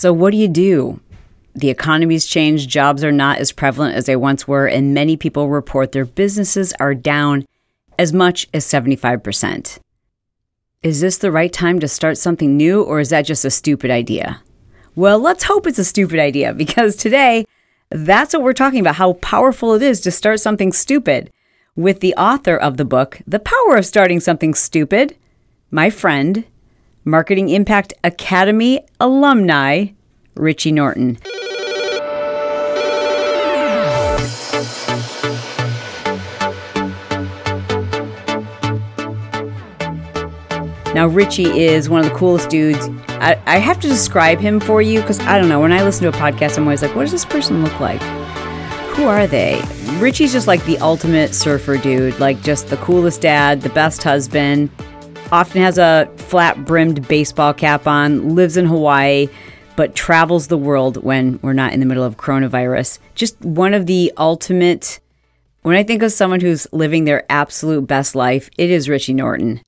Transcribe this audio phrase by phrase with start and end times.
[0.00, 0.98] So, what do you do?
[1.54, 5.50] The economy's changed, jobs are not as prevalent as they once were, and many people
[5.50, 7.44] report their businesses are down
[7.98, 9.78] as much as 75%.
[10.82, 13.90] Is this the right time to start something new, or is that just a stupid
[13.90, 14.40] idea?
[14.96, 17.44] Well, let's hope it's a stupid idea because today,
[17.90, 21.30] that's what we're talking about how powerful it is to start something stupid
[21.76, 25.14] with the author of the book, The Power of Starting Something Stupid,
[25.70, 26.46] my friend,
[27.04, 29.86] Marketing Impact Academy alumni,
[30.34, 31.16] Richie Norton.
[40.92, 42.90] Now, Richie is one of the coolest dudes.
[43.08, 45.60] I, I have to describe him for you because I don't know.
[45.60, 48.02] When I listen to a podcast, I'm always like, what does this person look like?
[48.96, 49.62] Who are they?
[50.00, 54.68] Richie's just like the ultimate surfer dude, like just the coolest dad, the best husband,
[55.32, 59.28] often has a flat brimmed baseball cap on, lives in Hawaii,
[59.76, 62.98] but travels the world when we're not in the middle of coronavirus.
[63.14, 65.00] Just one of the ultimate.
[65.62, 69.60] When I think of someone who's living their absolute best life, it is Richie Norton.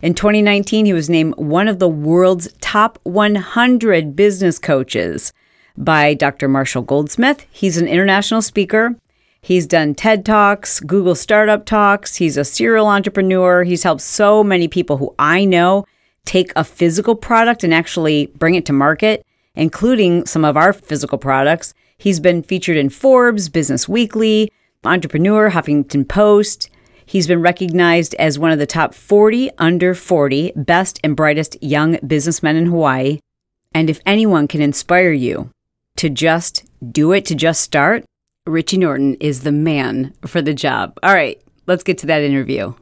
[0.00, 5.32] In 2019, he was named one of the world's top 100 business coaches
[5.76, 6.48] by Dr.
[6.48, 7.44] Marshall Goldsmith.
[7.50, 8.94] He's an international speaker.
[9.40, 12.16] He's done TED Talks, Google Startup Talks.
[12.16, 13.64] He's a serial entrepreneur.
[13.64, 15.86] He's helped so many people who I know
[16.24, 21.18] take a physical product and actually bring it to market, including some of our physical
[21.18, 21.72] products.
[21.96, 24.52] He's been featured in Forbes, Business Weekly,
[24.84, 26.70] Entrepreneur, Huffington Post.
[27.06, 31.98] He's been recognized as one of the top 40 under 40 best and brightest young
[32.06, 33.20] businessmen in Hawaii.
[33.72, 35.50] And if anyone can inspire you
[35.96, 38.04] to just do it, to just start,
[38.48, 40.98] Richie Norton is the man for the job.
[41.02, 42.74] All right, let's get to that interview.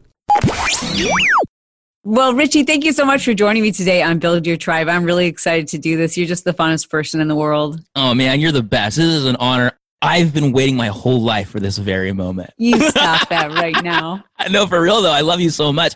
[2.05, 4.89] Well, Richie, thank you so much for joining me today on Build Your Tribe.
[4.89, 6.17] I'm really excited to do this.
[6.17, 7.81] You're just the funnest person in the world.
[7.97, 8.97] Oh, man, you're the best.
[8.97, 9.73] This is an honor.
[10.03, 12.51] I've been waiting my whole life for this very moment.
[12.59, 14.25] You stop that right now.
[14.39, 15.13] I know for real though.
[15.13, 15.95] I love you so much.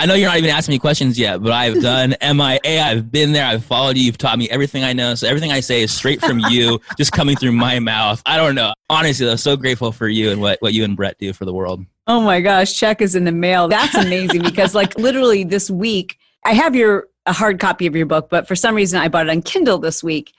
[0.00, 2.80] I know you're not even asking me questions yet, but I've done MIA.
[2.82, 3.44] I've been there.
[3.44, 4.04] I've followed you.
[4.04, 5.14] You've taught me everything I know.
[5.14, 8.22] So everything I say is straight from you, just coming through my mouth.
[8.24, 8.72] I don't know.
[8.88, 11.52] Honestly, I'm so grateful for you and what, what you and Brett do for the
[11.52, 11.84] world.
[12.06, 13.68] Oh my gosh, check is in the mail.
[13.68, 18.06] That's amazing because like literally this week, I have your a hard copy of your
[18.06, 20.32] book, but for some reason I bought it on Kindle this week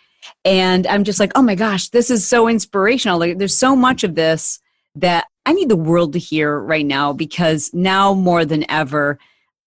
[0.44, 3.20] and I'm just like, oh my gosh, this is so inspirational.
[3.20, 4.60] Like, there's so much of this
[4.96, 9.20] that I need the world to hear right now because now more than ever,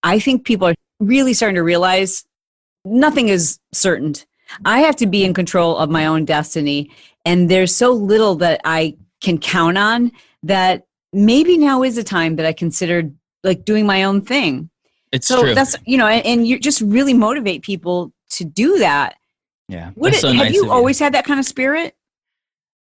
[0.04, 2.24] I think people are really starting to realize
[2.84, 4.14] nothing is certain.
[4.64, 6.90] I have to be in control of my own destiny.
[7.24, 10.12] And there's so little that I can count on
[10.44, 14.70] that maybe now is a time that I considered like doing my own thing.
[15.10, 15.54] It's so true.
[15.54, 19.16] that's, you know, and, and you just really motivate people to do that
[19.68, 19.90] yeah.
[19.94, 21.04] What it, so have nice you always you.
[21.04, 21.94] had that kind of spirit?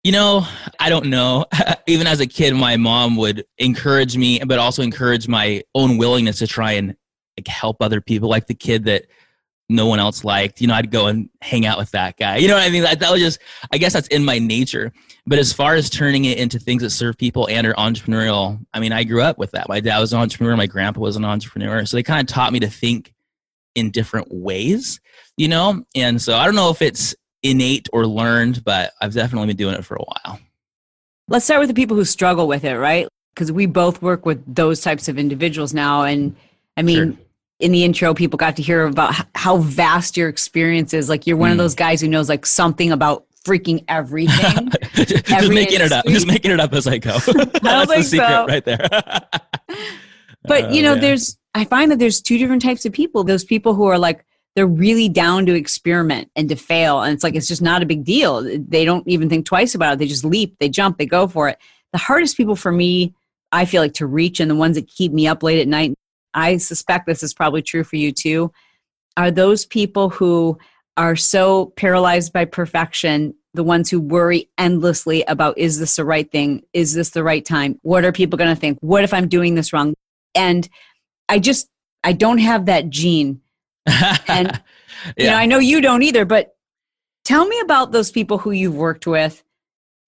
[0.04, 0.46] You know,
[0.80, 1.46] I don't know.
[1.88, 6.40] Even as a kid, my mom would encourage me, but also encourage my own willingness
[6.40, 6.96] to try and
[7.44, 9.06] like help other people, like the kid that
[9.70, 10.62] no one else liked.
[10.62, 12.38] You know, I'd go and hang out with that guy.
[12.38, 12.84] You know what I mean?
[12.84, 13.40] That, that was just,
[13.72, 14.92] I guess that's in my nature.
[15.26, 18.80] But as far as turning it into things that serve people and are entrepreneurial, I
[18.80, 19.70] mean, I grew up with that.
[19.70, 20.58] My dad was an entrepreneur.
[20.58, 21.86] My grandpa was an entrepreneur.
[21.86, 23.14] So they kind of taught me to think
[23.74, 25.00] in different ways
[25.38, 25.84] you know?
[25.96, 29.76] And so I don't know if it's innate or learned, but I've definitely been doing
[29.76, 30.40] it for a while.
[31.28, 33.08] Let's start with the people who struggle with it, right?
[33.34, 36.04] Because we both work with those types of individuals now.
[36.04, 36.36] And
[36.78, 37.26] I mean, sure.
[37.64, 41.08] In the intro, people got to hear about how vast your experience is.
[41.08, 41.54] Like you're one mm.
[41.54, 44.70] of those guys who knows like something about freaking everything.
[44.94, 45.86] just Every making industry.
[45.86, 46.06] it up.
[46.06, 47.12] Just making it up as I go.
[47.62, 48.46] That's the secret so.
[48.48, 48.86] right there.
[50.44, 51.00] but you know, yeah.
[51.02, 53.24] there's I find that there's two different types of people.
[53.24, 54.26] Those people who are like
[54.56, 57.02] they're really down to experiment and to fail.
[57.02, 58.44] And it's like, it's just not a big deal.
[58.44, 60.00] They don't even think twice about it.
[60.00, 61.58] They just leap, they jump, they go for it.
[61.92, 63.16] The hardest people for me,
[63.52, 65.96] I feel like to reach and the ones that keep me up late at night,
[66.34, 68.52] I suspect this is probably true for you too,
[69.18, 70.58] are those people who
[70.98, 76.32] are so paralyzed by perfection the ones who worry endlessly about is this the right
[76.32, 76.64] thing?
[76.74, 77.80] Is this the right time?
[77.84, 78.80] What are people going to think?
[78.82, 79.94] What if i'm doing this wrong?
[80.36, 80.68] And
[81.30, 81.70] i just
[82.04, 83.42] i don't have that gene.
[84.28, 84.58] And yeah.
[85.18, 86.56] you know, I know you don't either, but
[87.26, 89.44] tell me about those people who you've worked with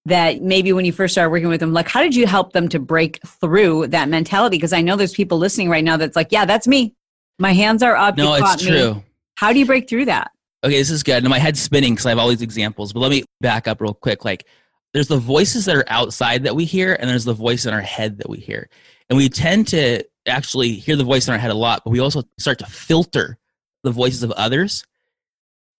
[0.06, 2.68] that maybe when you first started working with them, like how did you help them
[2.70, 4.56] to break through that mentality?
[4.56, 6.94] Because I know there's people listening right now that's like, yeah, that's me.
[7.38, 8.16] My hands are up.
[8.16, 8.94] No, it's true.
[8.94, 9.04] Me.
[9.34, 10.30] How do you break through that?
[10.64, 11.18] Okay, this is good.
[11.18, 13.80] And my head's spinning because I have all these examples, but let me back up
[13.80, 14.24] real quick.
[14.24, 14.46] Like,
[14.94, 17.82] there's the voices that are outside that we hear, and there's the voice in our
[17.82, 18.70] head that we hear.
[19.10, 22.00] And we tend to actually hear the voice in our head a lot, but we
[22.00, 23.36] also start to filter
[23.82, 24.86] the voices of others.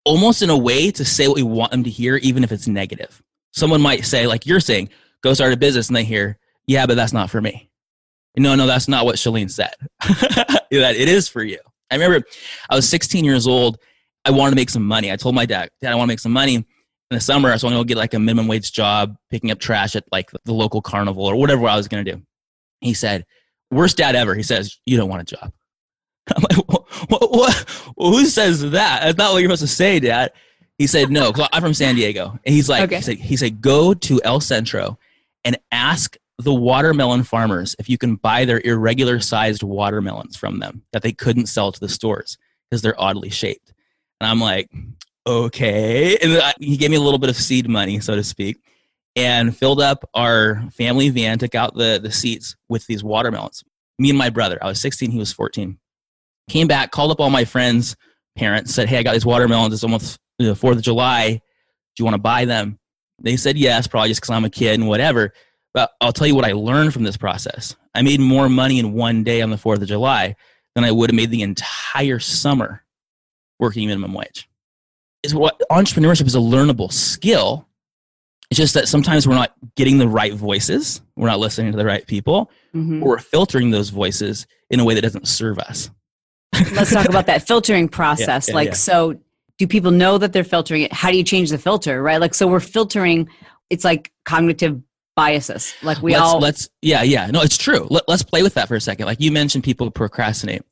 [0.07, 2.67] almost in a way to say what we want them to hear, even if it's
[2.67, 3.23] negative.
[3.57, 4.91] Someone might say, like you're saying,
[5.23, 7.71] go start a business, and they hear, yeah, but that's not for me.
[8.37, 9.73] No, no, that's not what Chalene said.
[10.05, 11.59] that it is for you.
[11.91, 12.27] I remember
[12.69, 13.79] I was 16 years old.
[14.27, 15.11] I wanted to make some money.
[15.11, 16.57] I told my dad, Dad, I want to make some money.
[16.57, 16.65] In
[17.15, 19.59] the summer, I was going to go get like a minimum wage job, picking up
[19.59, 22.23] trash at like the local carnival or whatever I was going to do.
[22.81, 23.25] He said,
[23.71, 24.35] worst dad ever.
[24.35, 25.53] He says, you don't want a job.
[26.37, 27.95] I'm like, what, what, what?
[27.97, 29.01] who says that?
[29.03, 30.33] That's not what you're supposed to say, Dad.
[30.79, 32.39] He said, no, I'm from San Diego.
[32.45, 32.97] And he's like, okay.
[32.97, 34.99] he, said, he said, go to El Centro
[35.45, 40.83] and ask the watermelon farmers if you can buy their irregular sized watermelons from them
[40.93, 42.37] that they couldn't sell to the stores
[42.69, 43.73] because they're oddly shaped.
[44.21, 44.71] And I'm like,
[45.27, 46.17] okay.
[46.19, 48.59] And he gave me a little bit of seed money, so to speak,
[49.15, 53.65] and filled up our family van, took out the, the seats with these watermelons.
[53.99, 55.79] Me and my brother, I was 16, he was 14.
[56.51, 57.97] Came back, called up all my friends'
[58.37, 59.73] parents, said, hey, I got these watermelons.
[59.73, 61.31] It's almost the 4th of July.
[61.31, 61.41] Do
[61.99, 62.79] you want to buy them?
[63.19, 65.33] They said yes, probably just because I'm a kid and whatever.
[65.73, 67.77] But I'll tell you what I learned from this process.
[67.95, 70.37] I made more money in one day on the 4th of July
[70.75, 72.83] than I would have made the entire summer
[73.59, 74.49] working minimum wage.
[75.23, 77.67] Is what entrepreneurship is a learnable skill.
[78.51, 81.85] It's just that sometimes we're not getting the right voices, we're not listening to the
[81.85, 83.03] right people, mm-hmm.
[83.03, 85.91] or we're filtering those voices in a way that doesn't serve us.
[86.73, 88.47] Let's talk about that filtering process.
[88.47, 88.75] Yeah, yeah, like, yeah.
[88.75, 89.19] so
[89.59, 90.93] do people know that they're filtering it?
[90.93, 92.21] How do you change the filter, right?
[92.21, 93.29] Like, so we're filtering,
[93.71, 94.81] it's like cognitive
[95.17, 95.75] biases.
[95.83, 97.27] Like we let's, all let's yeah yeah.
[97.29, 97.89] No it's true.
[97.91, 99.07] Let, let's play with that for a second.
[99.07, 100.63] Like you mentioned people procrastinate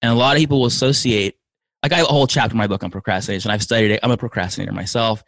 [0.00, 1.36] and a lot of people will associate
[1.82, 3.50] like i have a whole chapter in my book on procrastination.
[3.50, 4.00] I've studied it.
[4.02, 5.22] I'm a procrastinator myself.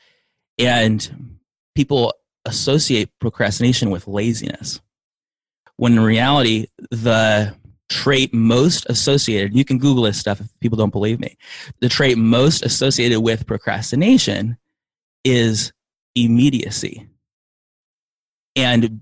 [0.58, 1.36] And
[1.74, 2.14] people
[2.46, 4.80] associate procrastination with laziness
[5.76, 7.54] when in reality the
[7.90, 11.36] trait most associated you can google this stuff if people don't believe me
[11.80, 14.56] the trait most associated with procrastination
[15.24, 15.72] is
[16.14, 17.06] immediacy
[18.56, 19.00] and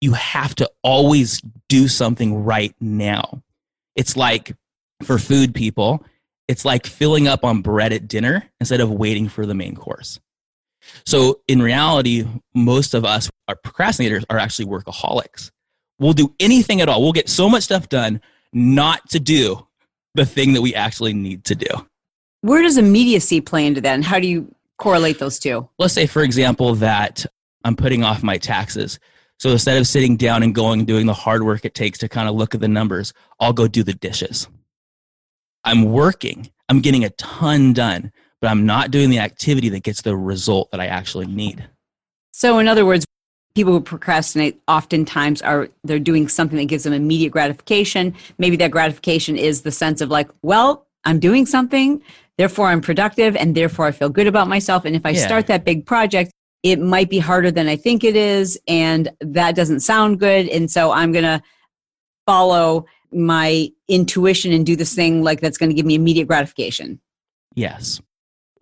[0.00, 3.42] you have to always do something right now.
[3.94, 4.54] It's like
[5.04, 6.04] for food people,
[6.48, 10.18] it's like filling up on bread at dinner instead of waiting for the main course.
[11.06, 15.52] So in reality, most of us are procrastinators are actually workaholics.
[16.02, 17.00] We'll do anything at all.
[17.00, 18.20] We'll get so much stuff done
[18.52, 19.66] not to do
[20.14, 21.86] the thing that we actually need to do.
[22.40, 25.68] Where does immediacy play into that and how do you correlate those two?
[25.78, 27.24] Let's say for example that
[27.64, 28.98] I'm putting off my taxes.
[29.38, 32.08] So instead of sitting down and going and doing the hard work it takes to
[32.08, 34.48] kind of look at the numbers, I'll go do the dishes.
[35.62, 38.10] I'm working, I'm getting a ton done,
[38.40, 41.68] but I'm not doing the activity that gets the result that I actually need.
[42.32, 43.04] So, in other words,
[43.54, 48.14] people who procrastinate oftentimes are they're doing something that gives them immediate gratification.
[48.38, 52.00] Maybe that gratification is the sense of like, well, I'm doing something,
[52.38, 54.84] therefore I'm productive, and therefore I feel good about myself.
[54.84, 55.26] And if I yeah.
[55.26, 56.30] start that big project,
[56.62, 60.48] it might be harder than I think it is, and that doesn't sound good.
[60.48, 61.42] And so I'm going to
[62.24, 67.00] follow my intuition and do this thing like that's going to give me immediate gratification.
[67.54, 68.00] Yes.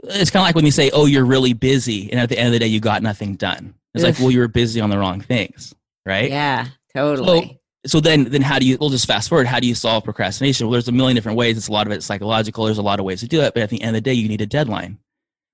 [0.03, 2.47] It's kind of like when you say, oh, you're really busy, and at the end
[2.47, 3.75] of the day, you got nothing done.
[3.95, 5.75] It's like, well, you were busy on the wrong things,
[6.07, 6.31] right?
[6.31, 7.61] Yeah, totally.
[7.87, 8.77] So, so then, then how do you?
[8.81, 9.47] We'll just fast forward.
[9.47, 10.67] How do you solve procrastination?
[10.67, 11.57] Well, there's a million different ways.
[11.57, 12.67] It's a lot of it psychological.
[12.67, 14.15] There's a lot of ways to do it, but at the end of the day,
[14.15, 14.99] you need a deadline.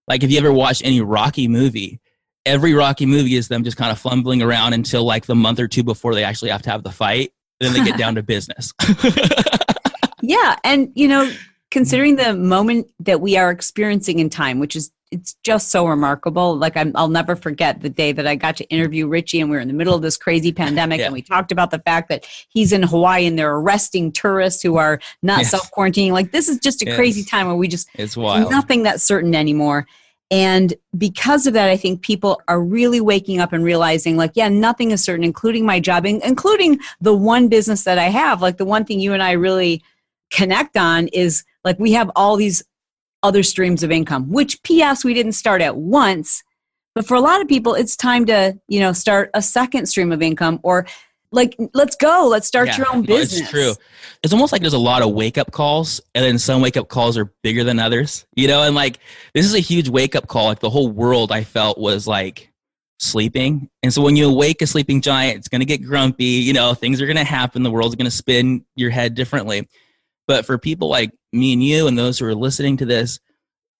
[0.09, 2.01] Like if you ever watched any Rocky movie,
[2.45, 5.69] every Rocky movie is them just kind of fumbling around until like the month or
[5.69, 7.33] two before they actually have to have the fight.
[7.61, 8.73] Then they get down to business.
[10.23, 10.57] yeah.
[10.63, 11.31] And, you know,
[11.71, 16.57] considering the moment that we are experiencing in time, which is it's just so remarkable.
[16.57, 19.57] Like i will never forget the day that I got to interview Richie, and we
[19.57, 21.07] were in the middle of this crazy pandemic, yeah.
[21.07, 24.77] and we talked about the fact that he's in Hawaii and they're arresting tourists who
[24.77, 25.51] are not yes.
[25.51, 26.13] self quarantining.
[26.13, 26.97] Like this is just a yes.
[26.97, 28.51] crazy time where we just it's wild.
[28.51, 29.87] nothing that's certain anymore.
[30.29, 34.49] And because of that, I think people are really waking up and realizing, like, yeah,
[34.49, 38.43] nothing is certain, including my job, including the one business that I have.
[38.43, 39.85] Like, the one thing you and I really
[40.33, 42.63] connect on is like we have all these
[43.27, 46.43] other streams of income, which PS we didn't start at once.
[46.95, 50.13] But for a lot of people, it's time to, you know, start a second stream
[50.13, 50.87] of income or
[51.33, 53.75] like let's go let's start yeah, your own business it's true.
[54.23, 56.89] It's almost like there's a lot of wake up calls and then some wake up
[56.89, 58.63] calls are bigger than others you know?
[58.63, 59.01] And like
[59.35, 60.47] this is a huge wake up call.
[60.47, 62.51] Like the whole world i felt was like
[62.99, 63.69] sleeping.
[63.83, 66.75] And so when you awake a sleeping giant it's going to get grumpy you know?
[66.75, 67.63] Things are going to happen.
[67.63, 69.69] The world's going to spin your head differently
[70.27, 73.19] but for people like me and you and those who are listening to this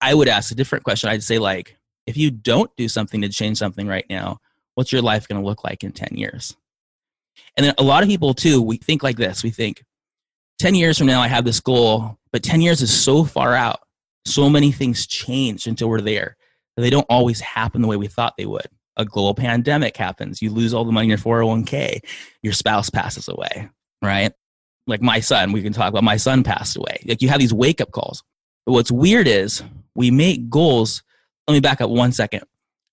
[0.01, 3.29] i would ask a different question i'd say like if you don't do something to
[3.29, 4.37] change something right now
[4.75, 6.55] what's your life going to look like in 10 years
[7.55, 9.43] and then a lot of people too, we think like this.
[9.43, 9.83] We think
[10.59, 13.79] 10 years from now, I have this goal, but 10 years is so far out.
[14.25, 16.35] so many things change until we're there.
[16.75, 18.67] They don't always happen the way we thought they would.
[18.97, 20.41] A global pandemic happens.
[20.41, 22.01] You lose all the money in your 401k.
[22.43, 23.69] Your spouse passes away,
[24.01, 24.33] right?
[24.87, 27.03] Like my son, we can talk about my son passed away.
[27.05, 28.23] Like you have these wake up calls.
[28.65, 29.63] But what's weird is
[29.95, 31.03] we make goals.
[31.47, 32.43] Let me back up one second.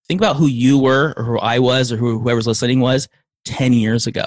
[0.06, 3.08] Think about who you were or who I was or who whoever's listening was
[3.46, 4.24] 10 years ago.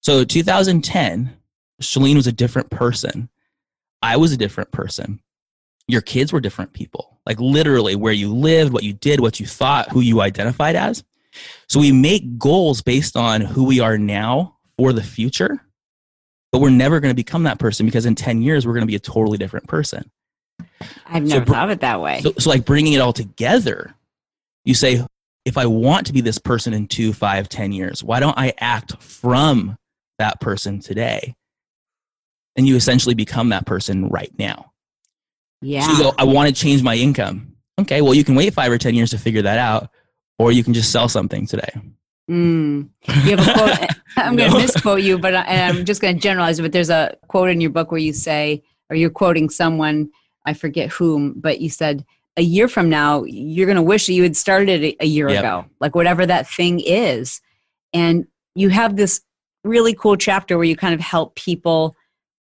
[0.00, 1.36] So 2010,
[1.82, 3.28] Chalene was a different person.
[4.02, 5.20] I was a different person.
[5.88, 7.18] Your kids were different people.
[7.26, 11.04] Like literally where you lived, what you did, what you thought, who you identified as.
[11.68, 15.60] So we make goals based on who we are now for the future,
[16.52, 18.86] but we're never going to become that person because in 10 years, we're going to
[18.86, 20.10] be a totally different person.
[21.06, 22.20] I've never so, thought of it that way.
[22.22, 23.94] So, so, like bringing it all together,
[24.64, 25.04] you say,
[25.44, 28.52] if I want to be this person in two, five, ten years, why don't I
[28.58, 29.76] act from
[30.18, 31.34] that person today?
[32.56, 34.72] And you essentially become that person right now.
[35.62, 35.86] Yeah.
[35.86, 37.56] So you go, I want to change my income.
[37.80, 39.90] Okay, well, you can wait five or 10 years to figure that out,
[40.38, 41.70] or you can just sell something today.
[42.30, 42.88] Mm.
[43.24, 43.90] You have a quote.
[44.16, 46.62] I'm going to misquote you, but I, I'm just going to generalize it.
[46.62, 50.10] But there's a quote in your book where you say, or you're quoting someone,
[50.46, 52.04] I forget whom, but you said,
[52.36, 55.28] a year from now, you're going to wish that you had started it a year
[55.28, 55.40] yep.
[55.40, 57.40] ago, like whatever that thing is.
[57.92, 59.20] And you have this
[59.64, 61.96] really cool chapter where you kind of help people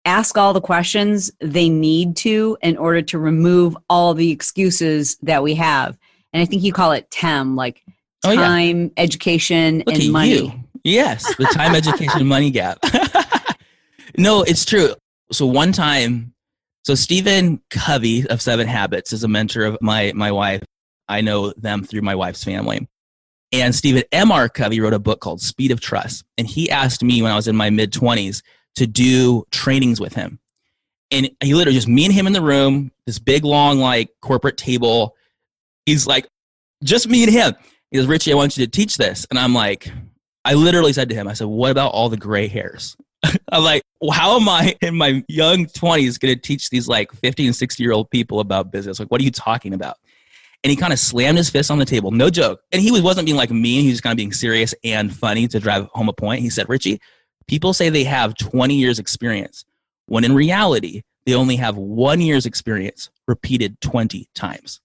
[0.06, 5.44] ask all the questions they need to in order to remove all the excuses that
[5.44, 5.98] we have.
[6.34, 7.84] And I think you call it TEM, like
[8.24, 8.90] time, oh, yeah.
[8.98, 10.30] education, Look and money.
[10.32, 10.54] You.
[10.84, 12.80] Yes, the time, education, money gap.
[14.18, 14.96] no, it's true.
[15.32, 16.34] So one time
[16.84, 20.64] so Stephen Covey of Seven Habits is a mentor of my my wife.
[21.08, 22.88] I know them through my wife's family.
[23.52, 24.48] And Stephen M.R.
[24.48, 26.24] Covey wrote a book called Speed of Trust.
[26.38, 28.42] And he asked me when I was in my mid 20s
[28.76, 30.40] to do trainings with him.
[31.12, 34.58] And he literally just me and him in the room, this big long like corporate
[34.58, 35.16] table.
[35.86, 36.28] He's like,
[36.84, 37.54] just me and him.
[37.92, 39.28] He goes, Richie, I want you to teach this.
[39.30, 39.92] And I'm like,
[40.46, 42.96] I literally said to him, I said, what about all the gray hairs?
[43.52, 47.12] I'm like, well, how am I in my young 20s going to teach these like
[47.12, 49.00] 50 and 60 year old people about business?
[49.00, 49.98] Like, what are you talking about?
[50.64, 52.62] And he kind of slammed his fist on the table, no joke.
[52.72, 55.48] And he was, wasn't being like mean, he was kind of being serious and funny
[55.50, 56.42] to drive home a point.
[56.42, 57.00] He said, Richie,
[57.48, 59.66] people say they have 20 years experience,
[60.06, 64.82] when in reality, they only have one year's experience repeated 20 times.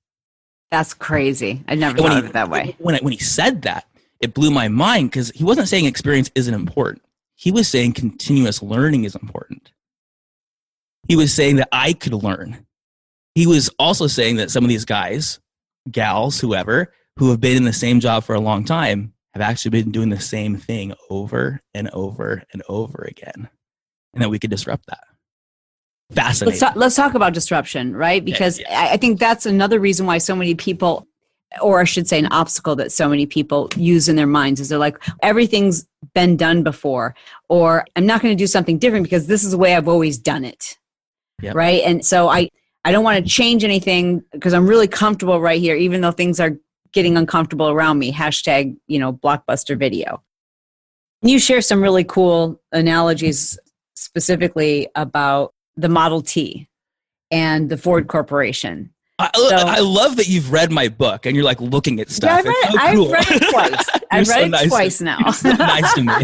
[0.70, 1.62] That's crazy.
[1.68, 2.76] I never thought he, of it that way.
[2.78, 3.86] When, I, when he said that,
[4.20, 7.02] it blew my mind because he wasn't saying experience isn't important
[7.36, 9.70] he was saying continuous learning is important.
[11.06, 12.66] He was saying that I could learn.
[13.34, 15.38] He was also saying that some of these guys,
[15.90, 19.70] gals, whoever, who have been in the same job for a long time have actually
[19.70, 23.50] been doing the same thing over and over and over again.
[24.14, 25.04] And that we could disrupt that.
[26.16, 26.60] Fascinating.
[26.60, 28.24] Let's talk, let's talk about disruption, right?
[28.24, 28.92] Because yeah, yeah.
[28.92, 31.06] I think that's another reason why so many people
[31.60, 34.68] or I should say, an obstacle that so many people use in their minds is
[34.68, 37.14] they're like, everything's been done before,
[37.48, 40.18] or I'm not going to do something different because this is the way I've always
[40.18, 40.76] done it.
[41.42, 41.54] Yep.
[41.54, 41.82] Right.
[41.84, 42.48] And so I,
[42.84, 46.40] I don't want to change anything because I'm really comfortable right here, even though things
[46.40, 46.56] are
[46.92, 48.12] getting uncomfortable around me.
[48.12, 50.22] Hashtag, you know, blockbuster video.
[51.22, 53.58] You share some really cool analogies
[53.94, 56.68] specifically about the Model T
[57.30, 61.44] and the Ford Corporation I, so, I, love that you've read my book and you're
[61.44, 62.44] like looking at stuff.
[62.44, 63.06] Yeah, I've read, so cool.
[63.06, 63.88] I've read it twice.
[64.10, 65.18] I've read so it nice twice now.
[65.42, 66.14] nice to me.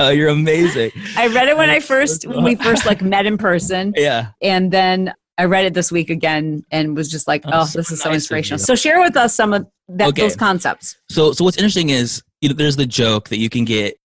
[0.00, 0.90] uh, you're amazing.
[1.16, 3.94] I read it when I first when we first like met in person.
[3.96, 4.30] Yeah.
[4.42, 7.92] And then I read it this week again and was just like, oh, oh this
[7.92, 8.58] is so inspirational.
[8.58, 10.22] So share with us some of that, okay.
[10.22, 10.96] those concepts.
[11.10, 13.96] So so what's interesting is you know there's the joke that you can get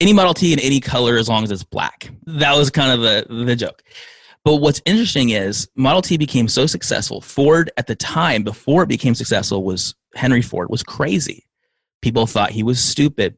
[0.00, 2.10] any Model T in any color as long as it's black.
[2.26, 3.82] That was kind of the the joke.
[4.44, 7.20] But what's interesting is Model T became so successful.
[7.20, 11.44] Ford at the time, before it became successful, was Henry Ford was crazy.
[12.00, 13.36] People thought he was stupid.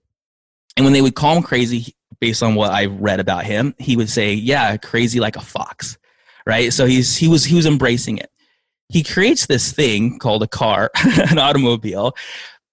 [0.76, 3.97] And when they would call him crazy, based on what I read about him, he
[3.97, 5.99] would say, Yeah, crazy like a fox.
[6.47, 6.73] Right?
[6.73, 8.31] So he's he was he was embracing it.
[8.88, 12.14] He creates this thing called a car, an automobile,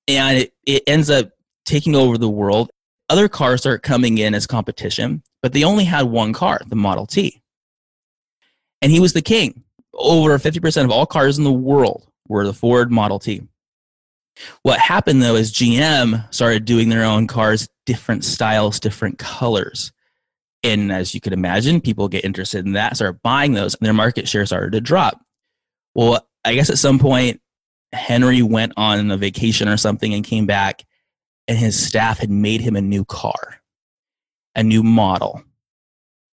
[0.07, 1.29] and it, it ends up
[1.65, 2.71] taking over the world.
[3.09, 7.05] Other cars start coming in as competition, but they only had one car, the Model
[7.05, 7.41] T
[8.81, 9.63] and he was the king.
[9.93, 13.41] Over 50% of all cars in the world were the Ford Model T.
[14.61, 19.91] What happened though is GM started doing their own cars, different styles, different colors.
[20.63, 23.93] And as you could imagine, people get interested in that, start buying those, and their
[23.93, 25.19] market share started to drop.
[25.95, 27.41] Well, I guess at some point,
[27.93, 30.83] Henry went on a vacation or something and came back,
[31.47, 33.61] and his staff had made him a new car,
[34.55, 35.43] a new model.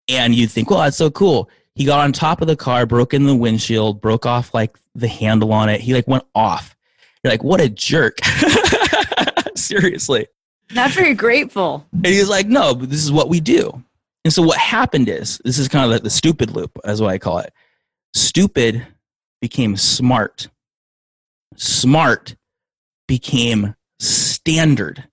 [0.09, 3.15] And you'd think, well, that's so cool He got on top of the car, broke
[3.15, 5.81] in the windshield, broke off like the handle on it.
[5.81, 6.77] He like went off.
[7.23, 8.19] You're like, what a jerk.
[9.57, 10.27] Seriously.
[10.73, 11.87] Not very grateful.
[11.93, 13.83] And he's like, no, but this is what we do.
[14.25, 17.11] And so what happened is, this is kind of like the stupid loop, as what
[17.11, 17.53] I call it.
[18.15, 18.87] Stupid
[19.41, 20.49] became smart.
[21.57, 22.35] Smart
[23.07, 23.75] became
[24.45, 25.05] standard.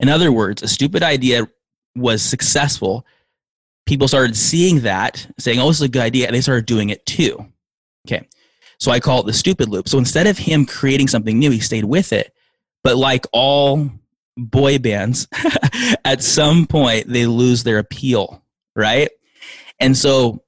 [0.00, 1.48] In other words, a stupid idea
[1.94, 3.06] was successful.
[3.86, 6.90] People started seeing that, saying, oh, this is a good idea, and they started doing
[6.90, 7.46] it too.
[8.06, 8.28] Okay.
[8.78, 9.88] So I call it the stupid loop.
[9.88, 12.32] So instead of him creating something new, he stayed with it.
[12.82, 13.88] But like all
[14.36, 15.28] boy bands,
[16.04, 18.42] at some point they lose their appeal,
[18.74, 19.08] right?
[19.80, 20.42] And so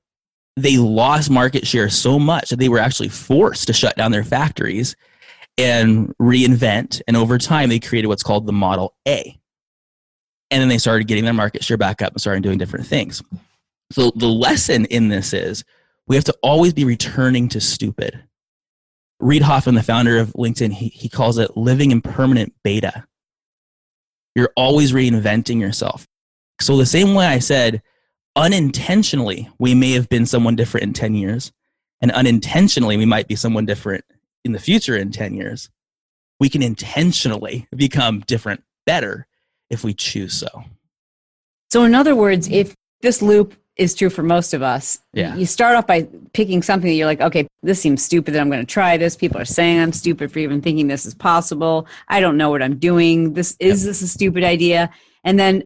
[0.56, 4.24] they lost market share so much that they were actually forced to shut down their
[4.24, 4.96] factories
[5.58, 7.02] and reinvent.
[7.06, 9.38] And over time, they created what's called the Model A.
[10.50, 13.22] And then they started getting their market share back up and started doing different things.
[13.92, 15.64] So the lesson in this is
[16.06, 18.22] we have to always be returning to stupid.
[19.20, 23.04] Reid Hoffman, the founder of LinkedIn, he, he calls it living in permanent beta.
[24.34, 26.06] You're always reinventing yourself.
[26.60, 27.82] So, the same way I said,
[28.36, 31.52] unintentionally, we may have been someone different in 10 years,
[32.00, 34.04] and unintentionally, we might be someone different
[34.48, 35.70] in the future in 10 years.
[36.40, 39.26] We can intentionally become different better
[39.70, 40.64] if we choose so.
[41.70, 44.98] So, in other words, if this loop is true for most of us.
[45.12, 45.36] Yeah.
[45.36, 48.50] You start off by picking something that you're like, okay, this seems stupid that I'm
[48.50, 49.14] going to try this.
[49.14, 51.86] People are saying I'm stupid for even thinking this is possible.
[52.08, 53.34] I don't know what I'm doing.
[53.34, 53.90] This is yep.
[53.90, 54.90] this a stupid idea?
[55.22, 55.62] And then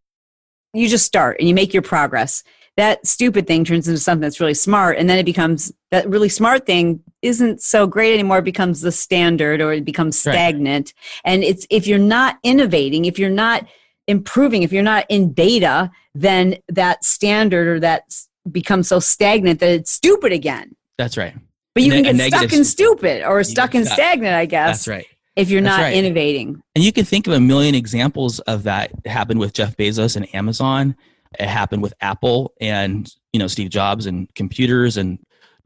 [0.75, 2.45] you just start and you make your progress.
[2.77, 6.31] That stupid thing turns into something that's really smart, and then it becomes that really
[6.31, 8.43] smart thing isn't so great anymore.
[8.43, 10.93] Becomes the standard, or it becomes stagnant.
[11.25, 11.33] Right.
[11.33, 13.67] And it's if you're not innovating, if you're not
[14.07, 18.15] improving, if you're not in beta, then that standard or that
[18.51, 20.75] becomes so stagnant that it's stupid again.
[20.99, 21.35] That's right.
[21.75, 24.85] But you can get stuck in stupid or stuck in stagnant, I guess.
[24.85, 25.07] That's right.
[25.35, 25.97] If you're That's not right.
[25.97, 26.63] innovating.
[26.75, 30.17] And you can think of a million examples of that it happened with Jeff Bezos
[30.17, 30.95] and Amazon.
[31.41, 35.19] It happened with Apple and, you know, Steve Jobs and computers and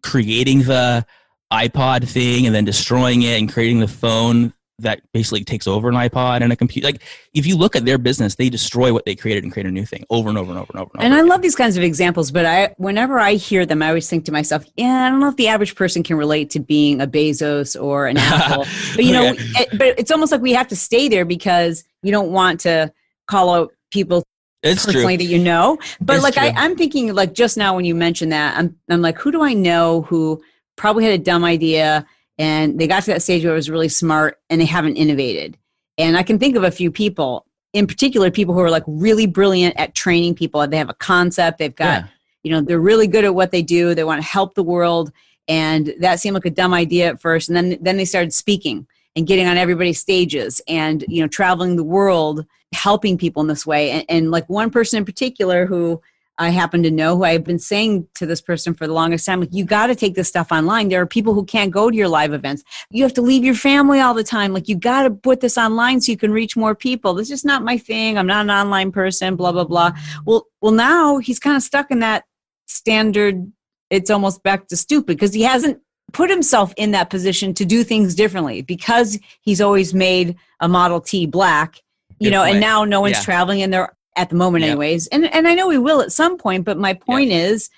[0.05, 1.05] creating the
[1.53, 5.95] iPod thing and then destroying it and creating the phone that basically takes over an
[5.95, 6.87] iPod and a computer.
[6.87, 9.71] Like if you look at their business, they destroy what they created and create a
[9.71, 10.91] new thing over and over and over and over.
[10.95, 13.83] And, over and I love these kinds of examples, but I whenever I hear them,
[13.83, 16.51] I always think to myself, yeah, I don't know if the average person can relate
[16.51, 18.67] to being a Bezos or an Apple.
[18.95, 21.85] but you oh, know, it, but it's almost like we have to stay there because
[22.03, 22.93] you don't want to
[23.27, 24.23] call out people
[24.63, 25.27] it's personally true.
[25.27, 25.79] that you know.
[26.03, 29.01] But it's like I, I'm thinking like just now when you mentioned that, I'm I'm
[29.01, 30.43] like, who do I know who
[30.77, 32.07] probably had a dumb idea
[32.39, 35.57] and they got to that stage where it was really smart and they haven't innovated.
[35.99, 39.27] And I can think of a few people, in particular, people who are like really
[39.27, 40.67] brilliant at training people.
[40.67, 42.09] They have a concept, they've got, yeah.
[42.43, 45.13] you know, they're really good at what they do, they want to help the world.
[45.49, 47.49] And that seemed like a dumb idea at first.
[47.49, 51.77] And then, then they started speaking and getting on everybody's stages and, you know, traveling
[51.77, 53.91] the world, helping people in this way.
[53.91, 56.03] And, and like one person in particular who,
[56.39, 59.41] I happen to know who I've been saying to this person for the longest time,
[59.41, 60.89] like, you got to take this stuff online.
[60.89, 62.63] There are people who can't go to your live events.
[62.91, 64.53] You have to leave your family all the time.
[64.53, 67.15] Like, you got to put this online so you can reach more people.
[67.15, 68.19] This is not my thing.
[68.19, 69.93] I'm not an online person, blah, blah, blah.
[70.25, 72.25] Well, well, now he's kind of stuck in that
[72.67, 73.51] standard.
[73.89, 75.81] It's almost back to stupid because he hasn't
[76.13, 81.01] put himself in that position to do things differently because he's always made a Model
[81.01, 81.81] T black
[82.19, 82.53] you Good know, point.
[82.53, 83.23] and now no one's yeah.
[83.23, 84.71] traveling and there at the moment yep.
[84.73, 87.51] anyways and and i know we will at some point but my point yep.
[87.51, 87.71] is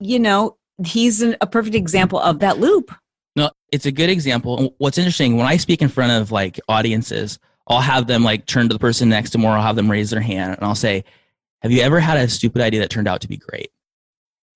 [0.00, 2.92] you know he's an, a perfect example of that loop
[3.36, 7.38] no it's a good example what's interesting when i speak in front of like audiences
[7.68, 9.90] i'll have them like turn to the person next to me or i'll have them
[9.90, 11.04] raise their hand and i'll say
[11.62, 13.70] have you ever had a stupid idea that turned out to be great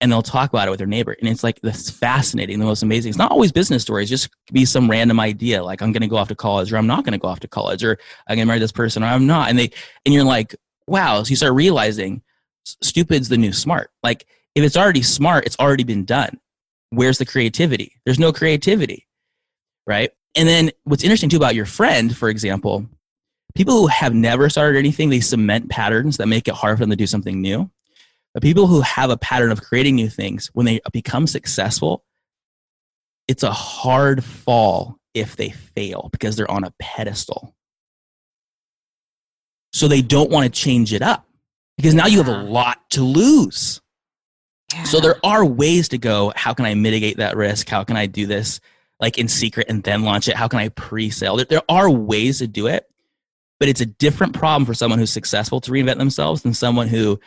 [0.02, 2.82] and they'll talk about it with their neighbor and it's like this fascinating the most
[2.82, 6.08] amazing it's not always business stories just be some random idea like i'm going to
[6.08, 8.36] go off to college or i'm not going to go off to college or i'm
[8.36, 9.70] going to marry this person or i'm not and they
[10.04, 10.54] and you're like
[10.86, 12.22] wow, so you start realizing
[12.64, 13.90] stupid's the new smart.
[14.02, 16.38] Like if it's already smart, it's already been done.
[16.90, 18.00] Where's the creativity?
[18.04, 19.06] There's no creativity,
[19.86, 20.10] right?
[20.34, 22.86] And then what's interesting too about your friend, for example,
[23.54, 26.90] people who have never started anything, they cement patterns that make it hard for them
[26.90, 27.70] to do something new.
[28.34, 32.04] But people who have a pattern of creating new things, when they become successful,
[33.28, 37.54] it's a hard fall if they fail because they're on a pedestal.
[39.72, 41.26] So they don't want to change it up
[41.76, 43.80] because now you have a lot to lose.
[44.72, 44.84] Yeah.
[44.84, 46.32] So there are ways to go.
[46.36, 47.68] How can I mitigate that risk?
[47.68, 48.60] How can I do this
[49.00, 50.36] like in secret and then launch it?
[50.36, 51.36] How can I pre-sale?
[51.36, 52.88] There, there are ways to do it,
[53.58, 57.18] but it's a different problem for someone who's successful to reinvent themselves than someone who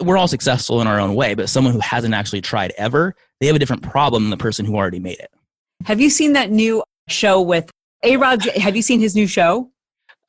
[0.00, 3.46] we're all successful in our own way, but someone who hasn't actually tried ever, they
[3.46, 5.30] have a different problem than the person who already made it.
[5.84, 7.70] Have you seen that new show with
[8.02, 8.42] A Rod?
[8.56, 9.70] Have you seen his new show?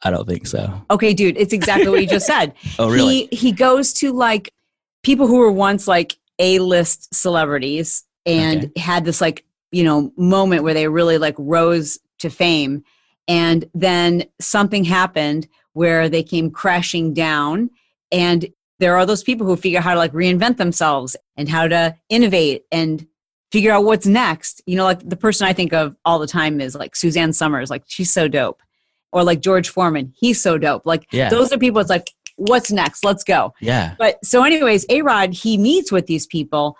[0.04, 0.82] I don't think so.
[0.92, 2.54] Okay, dude, it's exactly what you just said.
[2.80, 3.28] Oh, really?
[3.32, 4.52] He he goes to like
[5.04, 8.80] people who were once like A list celebrities and Okay.
[8.82, 12.84] had this like, you know, moment where they really like rose to fame.
[13.28, 17.70] And then something happened where they came crashing down.
[18.12, 18.48] And
[18.80, 21.96] there are those people who figure out how to like reinvent themselves and how to
[22.10, 23.06] innovate and
[23.52, 24.62] figure out what's next.
[24.66, 27.70] You know, like the person I think of all the time is like Suzanne Somers.
[27.70, 28.62] Like she's so dope.
[29.16, 30.14] Or like George Foreman.
[30.16, 30.86] He's so dope.
[30.86, 31.30] Like Yeah.
[31.30, 33.04] those are people it's like, what's next?
[33.04, 33.54] Let's go.
[33.62, 33.96] Yeah.
[33.98, 36.78] But so, anyways, A Rod, he meets with these people.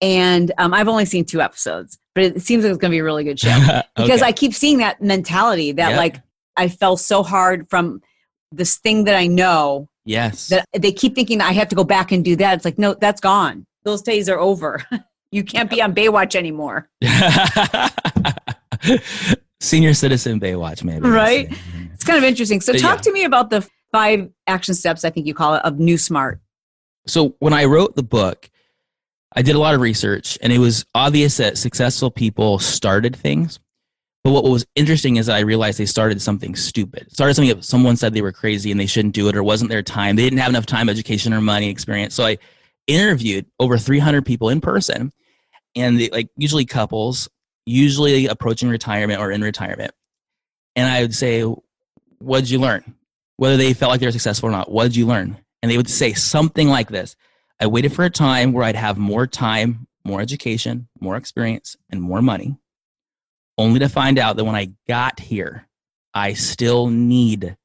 [0.00, 3.00] And um, I've only seen two episodes, but it seems like it's going to be
[3.00, 5.96] a really good show because I keep seeing that mentality that Yeah.
[5.96, 6.20] like
[6.56, 8.02] I fell so hard from
[8.52, 10.48] this thing that I know yes.
[10.48, 12.54] that they keep thinking that I have to go back and do that.
[12.54, 13.64] It's like, no, that's gone.
[13.84, 14.84] Those days are over.
[15.32, 16.88] you can't be on Baywatch anymore.
[19.60, 21.08] Senior citizen Baywatch, maybe.
[21.08, 21.52] Right?
[21.98, 22.60] It's kind of interesting.
[22.60, 23.02] So, talk yeah.
[23.02, 26.40] to me about the five action steps, I think you call it, of New Smart.
[27.08, 28.50] So when I wrote the book,
[29.34, 33.58] I did a lot of research, and it was obvious that successful people started things.
[34.24, 37.10] But what was interesting is I realized they started something stupid.
[37.12, 39.70] Started something that someone said they were crazy and they shouldn't do it, or wasn't
[39.70, 40.16] their time.
[40.16, 42.14] They didn't have enough time, education, or money experience.
[42.14, 42.38] So I
[42.86, 45.12] interviewed over 300 people in person,
[45.74, 47.28] and they, like usually couples,
[47.64, 49.92] usually approaching retirement or in retirement.
[50.74, 51.44] And I would say,
[52.18, 52.94] "What did you learn?"
[53.36, 55.38] Whether they felt like they were successful or not, what did you learn?
[55.62, 57.16] And they would say something like this
[57.60, 62.00] I waited for a time where I'd have more time, more education, more experience, and
[62.00, 62.56] more money,
[63.56, 65.66] only to find out that when I got here,
[66.14, 67.56] I still need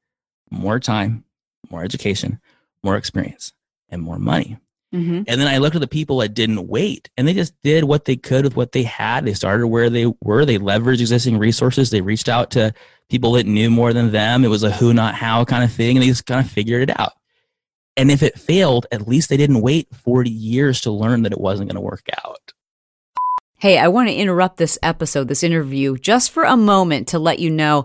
[0.50, 1.24] more time,
[1.70, 2.40] more education,
[2.82, 3.52] more experience,
[3.88, 4.58] and more money.
[4.94, 5.22] Mm-hmm.
[5.26, 8.04] And then I looked at the people that didn't wait and they just did what
[8.04, 9.24] they could with what they had.
[9.24, 10.44] They started where they were.
[10.44, 11.90] They leveraged existing resources.
[11.90, 12.72] They reached out to
[13.08, 14.44] people that knew more than them.
[14.44, 15.96] It was a who, not how kind of thing.
[15.96, 17.12] And they just kind of figured it out.
[17.96, 21.40] And if it failed, at least they didn't wait 40 years to learn that it
[21.40, 22.52] wasn't going to work out.
[23.58, 27.38] Hey, I want to interrupt this episode, this interview, just for a moment to let
[27.38, 27.84] you know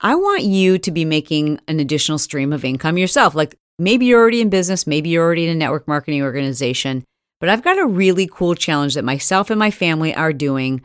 [0.00, 3.34] I want you to be making an additional stream of income yourself.
[3.34, 7.04] Like maybe you're already in business, maybe you're already in a network marketing organization,
[7.40, 10.82] but I've got a really cool challenge that myself and my family are doing.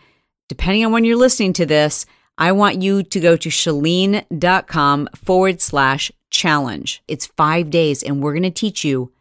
[0.50, 2.06] Depending on when you're listening to this,
[2.38, 7.04] I want you to go to chalene.com forward slash challenge.
[7.08, 9.12] It's five days, and we're going to teach you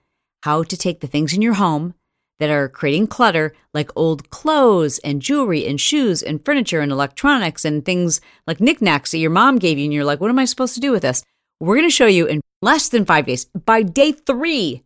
[0.42, 1.94] how to take the things in your home
[2.40, 7.64] that are creating clutter, like old clothes and jewelry and shoes and furniture and electronics
[7.64, 9.84] and things like knickknacks that your mom gave you.
[9.84, 11.22] And you're like, what am I supposed to do with this?
[11.60, 13.44] We're going to show you in less than five days.
[13.46, 14.82] By day three,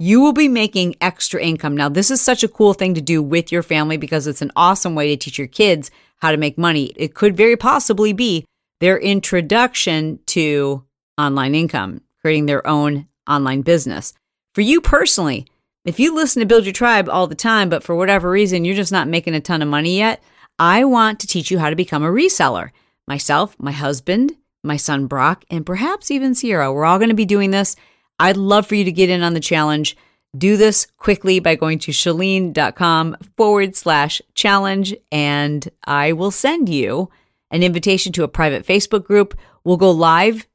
[0.00, 1.76] you will be making extra income.
[1.76, 4.52] Now, this is such a cool thing to do with your family because it's an
[4.56, 6.92] awesome way to teach your kids how to make money.
[6.96, 8.44] It could very possibly be
[8.80, 10.84] their introduction to
[11.16, 14.14] online income, creating their own online business.
[14.54, 15.46] For you personally,
[15.84, 18.74] if you listen to Build Your Tribe all the time, but for whatever reason you're
[18.76, 20.22] just not making a ton of money yet,
[20.58, 22.70] I want to teach you how to become a reseller.
[23.06, 26.72] Myself, my husband, my son Brock, and perhaps even Sierra.
[26.72, 27.76] We're all going to be doing this.
[28.18, 29.96] I'd love for you to get in on the challenge.
[30.36, 37.10] Do this quickly by going to chalene.com forward slash challenge, and I will send you
[37.50, 39.38] an invitation to a private Facebook group.
[39.64, 40.46] We'll go live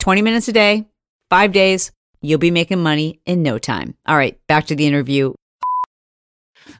[0.00, 0.86] 20 minutes a day,
[1.30, 1.92] five days.
[2.20, 3.94] You'll be making money in no time.
[4.06, 5.34] All right, back to the interview.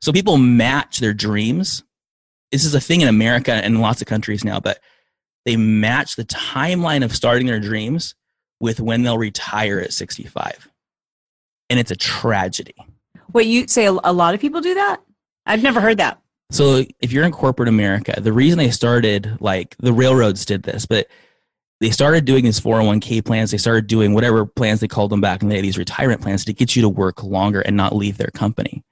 [0.03, 1.83] So people match their dreams.
[2.53, 4.81] This is a thing in America and lots of countries now, but
[5.45, 8.15] they match the timeline of starting their dreams
[8.61, 10.69] with when they'll retire at 65.
[11.71, 12.75] And it's a tragedy.
[13.33, 15.01] Wait, you say a, lot of people do that?
[15.47, 16.21] I've never heard that.
[16.51, 20.87] So if you're in corporate America, the reason they started, like the railroads did this,
[20.87, 21.09] but
[21.81, 23.51] they started doing these 401k plans.
[23.51, 26.45] They started doing whatever plans they called them back in the day, these retirement plans
[26.47, 28.83] to get you to work longer and not leave their company.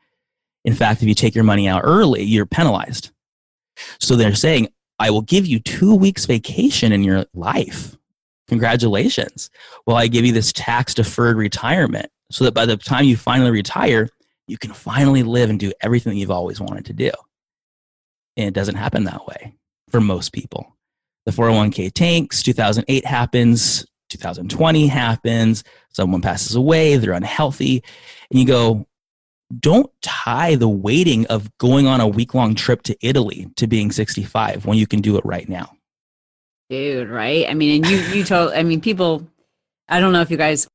[0.64, 3.10] In fact, if you take your money out early, you're penalized.
[4.00, 7.96] So they're saying, I will give you two weeks vacation in your life.
[8.48, 9.50] Congratulations.
[9.86, 13.50] Well, I give you this tax deferred retirement so that by the time you finally
[13.50, 14.08] retire,
[14.48, 17.10] you can finally live and do everything that you've always wanted to do.
[18.36, 19.54] And it doesn't happen that way
[19.90, 20.76] for most people.
[21.24, 27.82] The 401k tanks, 2008 happens, 2020 happens, someone passes away, they're unhealthy.
[28.30, 28.86] And you go,
[29.60, 33.92] don't tie the waiting of going on a week long trip to Italy to being
[33.92, 35.72] 65 when you can do it right now.
[36.68, 37.48] Dude, right?
[37.48, 39.26] I mean, and you, you told, I mean, people,
[39.88, 40.66] I don't know if you guys,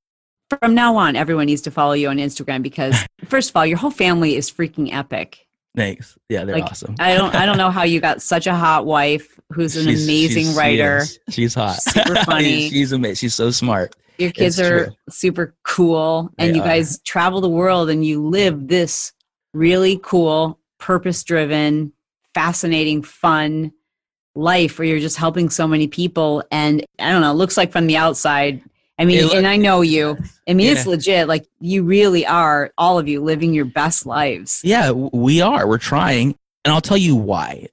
[0.61, 3.77] from now on, everyone needs to follow you on Instagram because, first of all, your
[3.77, 5.45] whole family is freaking epic.
[5.75, 6.17] Thanks.
[6.29, 6.95] Yeah, they're Like, awesome.
[6.99, 10.03] I don't I don't know how you got such a hot wife who's an She's-
[10.03, 10.97] amazing she's- writer.
[10.97, 11.19] is.
[11.29, 11.81] She's hot.
[11.81, 12.69] Super funny.
[12.69, 13.15] she's amazing.
[13.15, 13.95] She's so smart.
[14.17, 14.95] Your kids It's are true.
[15.09, 16.67] super cool and They you are.
[16.67, 19.13] guys travel the world and you live this
[19.53, 21.93] really cool, purpose driven,
[22.33, 23.71] fascinating, fun
[24.35, 27.71] life where you're just helping so many people and I don't know, it looks like
[27.71, 28.61] from the outside
[28.99, 30.15] I mean, look- and I know you.
[30.47, 31.27] I mean, it's legit.
[31.27, 34.61] Like you really are, all of you, living your best lives.
[34.63, 35.67] Yeah, we are.
[35.67, 36.35] We're trying.
[36.63, 37.67] And I'll tell you why.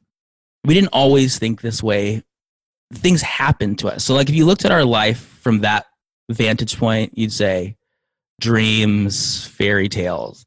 [0.65, 2.23] We didn't always think this way.
[2.95, 4.05] Things happen to us.
[4.05, 5.85] So, like, if you looked at our life from that
[6.29, 7.77] vantage point, you'd say
[8.41, 10.45] dreams, fairy tales.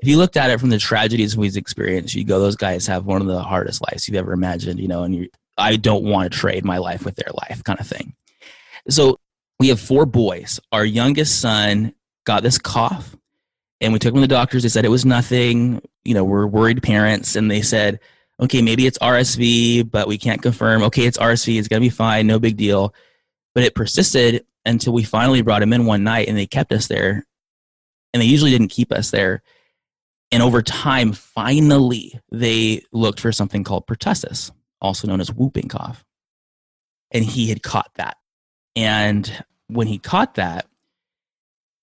[0.00, 3.06] If you looked at it from the tragedies we've experienced, you go, those guys have
[3.06, 6.32] one of the hardest lives you've ever imagined, you know, and you, I don't want
[6.32, 8.14] to trade my life with their life, kind of thing.
[8.88, 9.18] So,
[9.62, 10.58] we have four boys.
[10.72, 13.16] Our youngest son got this cough,
[13.80, 14.64] and we took him to the doctors.
[14.64, 15.80] They said it was nothing.
[16.04, 18.00] You know, we're worried parents, and they said,
[18.40, 20.82] okay, maybe it's RSV, but we can't confirm.
[20.82, 21.58] Okay, it's RSV.
[21.60, 22.26] It's gonna be fine.
[22.26, 22.92] No big deal.
[23.54, 26.86] But it persisted until we finally brought him in one night, and they kept us
[26.86, 27.26] there.
[28.12, 29.42] And they usually didn't keep us there.
[30.30, 36.04] And over time, finally, they looked for something called pertussis, also known as whooping cough.
[37.10, 38.16] And he had caught that.
[38.74, 40.66] And when he caught that,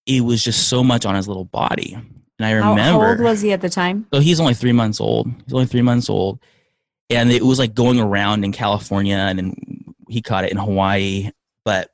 [0.06, 1.94] it was just so much on his little body.
[1.94, 2.82] And I remember.
[2.82, 4.08] how old was he at the time?
[4.14, 5.28] So he's only three months old.
[5.46, 6.40] He's only three months old.
[7.12, 9.54] And it was like going around in California and then
[10.08, 11.32] he caught it in Hawaii.
[11.66, 11.92] But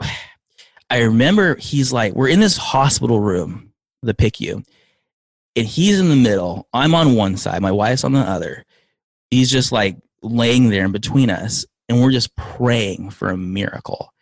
[0.90, 4.64] I remember he's like, we're in this hospital room, the PICU,
[5.54, 6.66] and he's in the middle.
[6.72, 8.64] I'm on one side, my wife's on the other.
[9.30, 14.12] He's just like laying there in between us, and we're just praying for a miracle.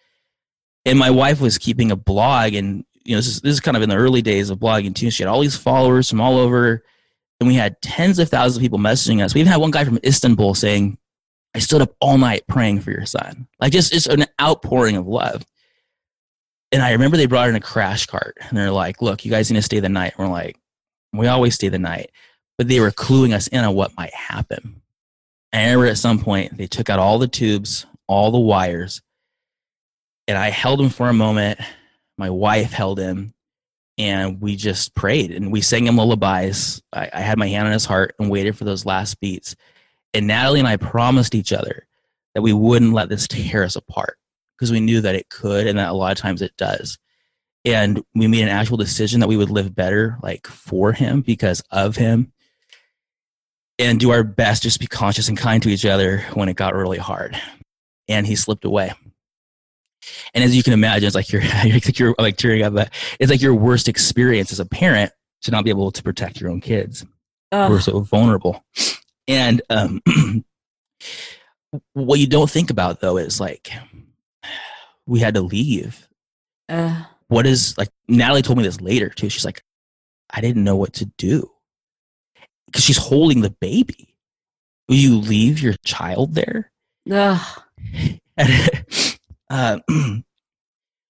[0.84, 3.76] And my wife was keeping a blog, and you know, this is, this is kind
[3.76, 5.10] of in the early days of blogging too.
[5.10, 6.82] She had all these followers from all over,
[7.40, 9.34] and we had tens of thousands of people messaging us.
[9.34, 10.98] We even had one guy from Istanbul saying,
[11.54, 15.06] "I stood up all night praying for your son." Like just just an outpouring of
[15.06, 15.44] love.
[16.72, 19.50] And I remember they brought in a crash cart, and they're like, "Look, you guys
[19.50, 20.59] need to stay the night." And we're like,
[21.12, 22.11] "We always stay the night,"
[22.59, 24.83] but they were cluing us in on what might happen.
[25.52, 29.00] And I remember at some point they took out all the tubes, all the wires,
[30.26, 31.61] and I held him for a moment.
[32.18, 33.35] My wife held him,
[33.98, 36.83] and we just prayed and we sang him lullabies.
[36.92, 39.57] I, I had my hand on his heart and waited for those last beats.
[40.12, 41.87] And Natalie and I promised each other
[42.35, 44.18] that we wouldn't let this tear us apart
[44.56, 46.98] because we knew that it could and that a lot of times it does.
[47.64, 51.62] And we made an actual decision that we would live better, like for him, because
[51.70, 52.32] of him,
[53.78, 56.74] and do our best just be conscious and kind to each other when it got
[56.74, 57.36] really hard.
[58.08, 58.92] And he slipped away.
[60.32, 63.42] And as you can imagine, it's like you're, you're like tearing up, but it's like
[63.42, 65.10] your worst experience as a parent
[65.42, 67.04] to not be able to protect your own kids
[67.52, 67.70] Ugh.
[67.70, 68.64] we're so vulnerable.
[69.28, 70.02] And um,
[71.92, 73.70] what you don't think about though is like
[75.06, 76.08] we had to leave.
[76.68, 79.28] Uh, What is like Natalie told me this later too.
[79.28, 79.62] She's like,
[80.30, 81.50] I didn't know what to do
[82.66, 84.14] because she's holding the baby.
[84.88, 86.70] Will you leave your child there?
[87.10, 87.62] ugh.
[89.50, 89.78] uh,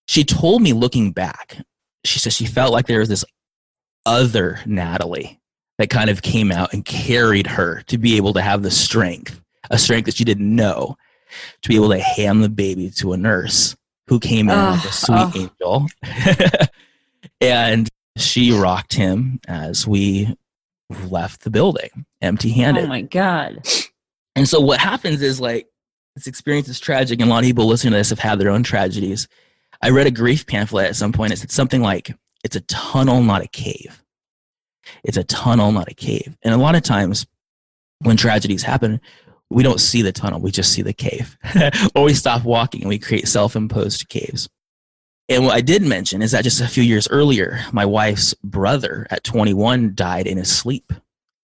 [0.06, 1.58] she told me looking back,
[2.04, 3.24] she said she felt like there was this
[4.04, 5.40] other Natalie
[5.78, 9.40] that kind of came out and carried her to be able to have the strength,
[9.70, 10.96] a strength that she didn't know,
[11.62, 13.76] to be able to hand the baby to a nurse
[14.08, 15.86] who came in like a sweet angel.
[17.40, 20.36] and she rocked him as we
[21.08, 22.84] left the building empty handed.
[22.84, 23.66] Oh my god.
[24.34, 25.68] And so what happens is like
[26.14, 28.50] this experience is tragic, and a lot of people listening to this have had their
[28.50, 29.28] own tragedies.
[29.82, 31.32] I read a grief pamphlet at some point.
[31.32, 34.02] It said something like, "It's a tunnel, not a cave.
[35.04, 37.26] It's a tunnel, not a cave." And a lot of times,
[38.00, 39.00] when tragedies happen,
[39.50, 41.36] we don't see the tunnel; we just see the cave,
[41.94, 44.48] or we stop walking and we create self-imposed caves.
[45.28, 49.08] And what I did mention is that just a few years earlier, my wife's brother
[49.10, 50.92] at 21 died in his sleep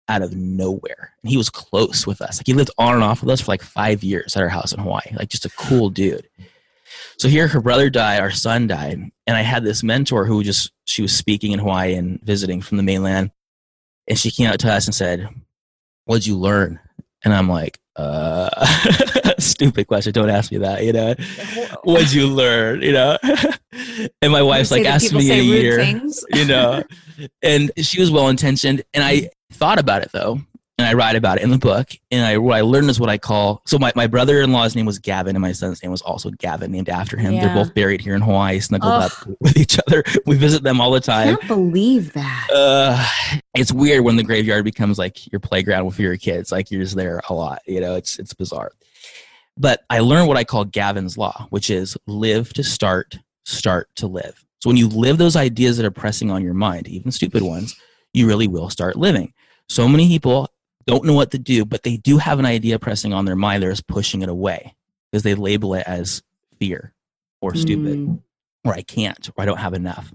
[0.09, 1.13] out of nowhere.
[1.23, 2.39] And he was close with us.
[2.39, 4.73] Like he lived on and off with us for like five years at our house
[4.73, 5.15] in Hawaii.
[5.15, 6.29] Like just a cool dude.
[7.19, 10.73] So here her brother died, our son died, and I had this mentor who just
[10.87, 13.31] she was speaking in Hawaii and visiting from the mainland.
[14.07, 15.29] And she came out to us and said,
[16.05, 16.81] What'd you learn?
[17.25, 20.13] And I'm like, uh stupid question.
[20.13, 21.15] Don't ask me that, you know.
[21.83, 22.83] What'd you learn?
[22.83, 23.19] You know?
[24.23, 26.25] and my wife's like, that ask me in a year things.
[26.33, 26.83] you know
[27.43, 30.41] and she was well intentioned and i thought about it though
[30.79, 31.91] and I write about it in the book.
[32.13, 34.77] And I, what I learned is what I call so my, my brother in law's
[34.77, 37.35] name was Gavin, and my son's name was also Gavin, named after him.
[37.35, 37.47] Yeah.
[37.47, 39.11] They're both buried here in Hawaii, snuggled Ugh.
[39.11, 40.05] up with each other.
[40.25, 41.35] We visit them all the time.
[41.35, 42.49] I can't believe that.
[42.55, 43.05] Uh,
[43.55, 46.53] it's weird when the graveyard becomes like your playground with your kids.
[46.53, 47.63] Like you're just there a lot.
[47.67, 48.71] You know, it's it's bizarre.
[49.57, 54.07] But I learned what I call Gavin's law, which is live to start, start to
[54.07, 54.45] live.
[54.61, 57.75] So when you live those ideas that are pressing on your mind, even stupid ones,
[58.13, 59.33] you really will start living.
[59.69, 60.49] So many people
[60.89, 63.63] don't know what to do, but they do have an idea pressing on their mind.
[63.63, 64.75] They're just pushing it away
[65.13, 66.23] because they label it as
[66.59, 66.95] fear
[67.43, 68.23] or stupid Mm.
[68.65, 70.11] or I can't or I don't have enough.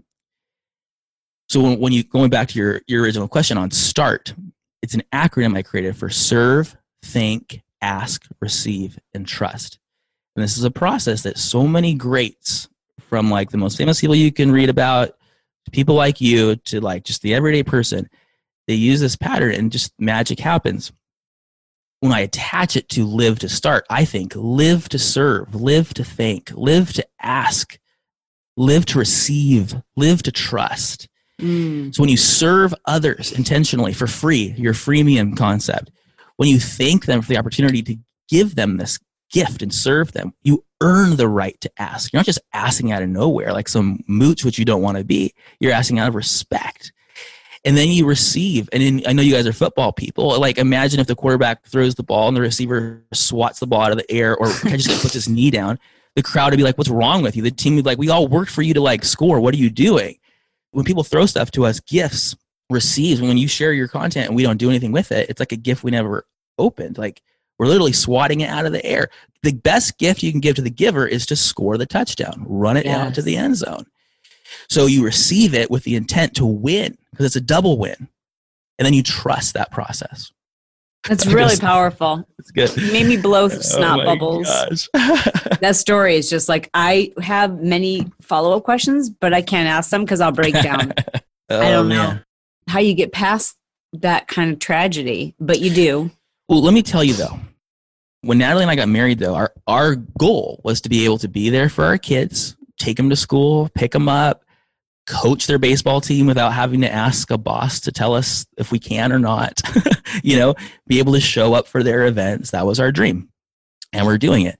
[1.48, 4.34] So when, when you going back to your, your original question on START,
[4.82, 9.78] it's an acronym I created for serve, think, ask, receive, and trust.
[10.36, 12.68] And this is a process that so many greats
[13.10, 15.16] from like the most famous people you can read about,
[15.66, 18.10] to people like you, to like just the everyday person,
[18.68, 20.92] they use this pattern and just magic happens.
[22.00, 26.04] When I attach it to live to start, I think live to serve, live to
[26.04, 27.80] think, live to ask,
[28.58, 31.08] live to receive, live to trust.
[31.42, 31.96] Mm.
[31.96, 35.92] So when you serve others intentionally for free, your freemium concept,
[36.38, 37.96] when you thank them for the opportunity to
[38.28, 39.00] give them this
[39.32, 42.12] gift and serve them, you earn the right to ask.
[42.12, 45.04] You're not just asking out of nowhere like some mooch, which you don't want to
[45.04, 45.34] be.
[45.60, 46.92] You're asking out of respect.
[47.66, 48.68] And then you receive.
[48.74, 50.38] And then I know you guys are football people.
[50.40, 53.92] Like imagine if the quarterback throws the ball and the receiver swats the ball out
[53.92, 55.80] of the air or just puts his knee down.
[56.16, 58.10] The crowd would be like, "What's wrong with you?" The team would be like, "We
[58.10, 59.40] all worked for you to like score.
[59.40, 60.18] What are you doing?"
[60.74, 62.36] when people throw stuff to us, gifts
[62.70, 65.52] receives when you share your content and we don't do anything with it, it's like
[65.52, 66.26] a gift we never
[66.58, 66.98] opened.
[66.98, 67.22] Like
[67.58, 69.10] we're literally swatting it out of the air.
[69.44, 72.78] The best gift you can give to the giver is to score the touchdown, run
[72.78, 73.86] it out to the end zone.
[74.68, 78.10] So you receive it with the intent to win because it's a double win.
[78.80, 80.32] And then you trust that process.
[81.08, 82.28] That's really powerful.
[82.40, 82.76] It's good.
[82.76, 84.48] You made me blow Oh snot my bubbles.
[85.62, 89.90] That story is just like I have many follow up questions, but I can't ask
[89.90, 90.94] them because I'll break down.
[90.98, 92.20] I Oh, don't know
[92.68, 93.56] how you get past
[93.94, 96.12] that kind of tragedy, but you do.
[96.50, 97.40] Well, let me tell you though,
[98.22, 101.28] when Natalie and I got married, though, our, our goal was to be able to
[101.28, 104.44] be there for our kids, take them to school, pick them up,
[105.06, 108.80] coach their baseball team without having to ask a boss to tell us if we
[108.80, 109.62] can or not.
[110.24, 110.56] you know,
[110.88, 112.52] be able to show up for their events.
[112.52, 113.30] That was our dream.
[113.92, 114.58] And we're doing it.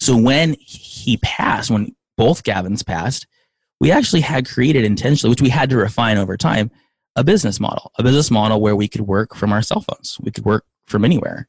[0.00, 3.26] So when he passed, when both Gavins passed,
[3.80, 6.70] we actually had created intentionally, which we had to refine over time,
[7.16, 10.18] a business model, a business model where we could work from our cell phones.
[10.20, 11.48] We could work from anywhere.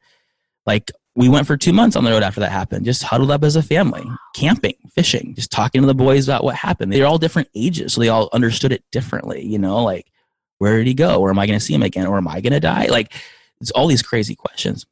[0.66, 3.44] Like we went for two months on the road after that happened, just huddled up
[3.44, 4.04] as a family,
[4.36, 6.94] camping, fishing, just talking to the boys about what happened.
[6.94, 9.46] They're all different ages, so they all understood it differently.
[9.46, 10.12] You know, like
[10.60, 11.20] where did he go?
[11.20, 12.06] Or am I going to see him again?
[12.06, 12.88] Or am I going to die?
[12.90, 13.14] Like
[13.60, 14.86] it's all these crazy questions.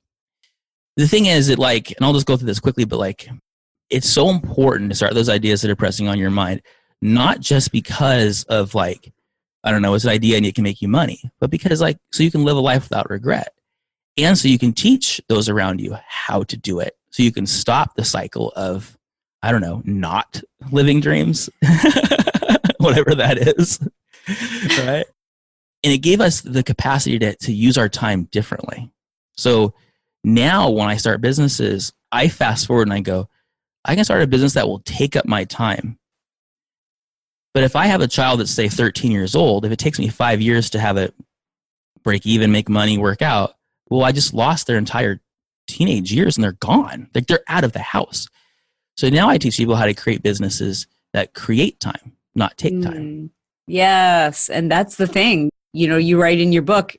[0.95, 3.30] The thing is that like, and I'll just go through this quickly, but like,
[3.89, 6.62] it's so important to start those ideas that are pressing on your mind,
[7.01, 9.13] not just because of like,
[9.63, 11.97] I don't know, it's an idea and it can make you money, but because like,
[12.12, 13.53] so you can live a life without regret
[14.17, 16.97] and so you can teach those around you how to do it.
[17.12, 18.97] So you can stop the cycle of
[19.43, 21.47] i don't know not living dreams
[22.80, 23.80] whatever that is
[24.80, 25.06] right?
[25.84, 28.91] And it gave us the capacity to, to use our time differently.
[29.38, 29.73] So
[30.23, 33.30] now when i start businesses i fast forward and i go
[33.86, 35.97] i can start a business that will take up my time.
[37.53, 40.10] But if i have a child that's say 13 years old if it takes me
[40.10, 41.13] five years to have it
[42.03, 43.57] break even make money work out
[43.89, 45.19] well, I just lost their entire
[45.67, 47.10] teenage years and they're gone.
[47.13, 48.28] Like they're out of the house.
[48.95, 52.93] So now I teach people how to create businesses that create time, not take time.
[52.95, 53.30] Mm.
[53.67, 54.50] Yes.
[54.50, 55.50] And that's the thing.
[55.73, 56.95] You know, you write in your book,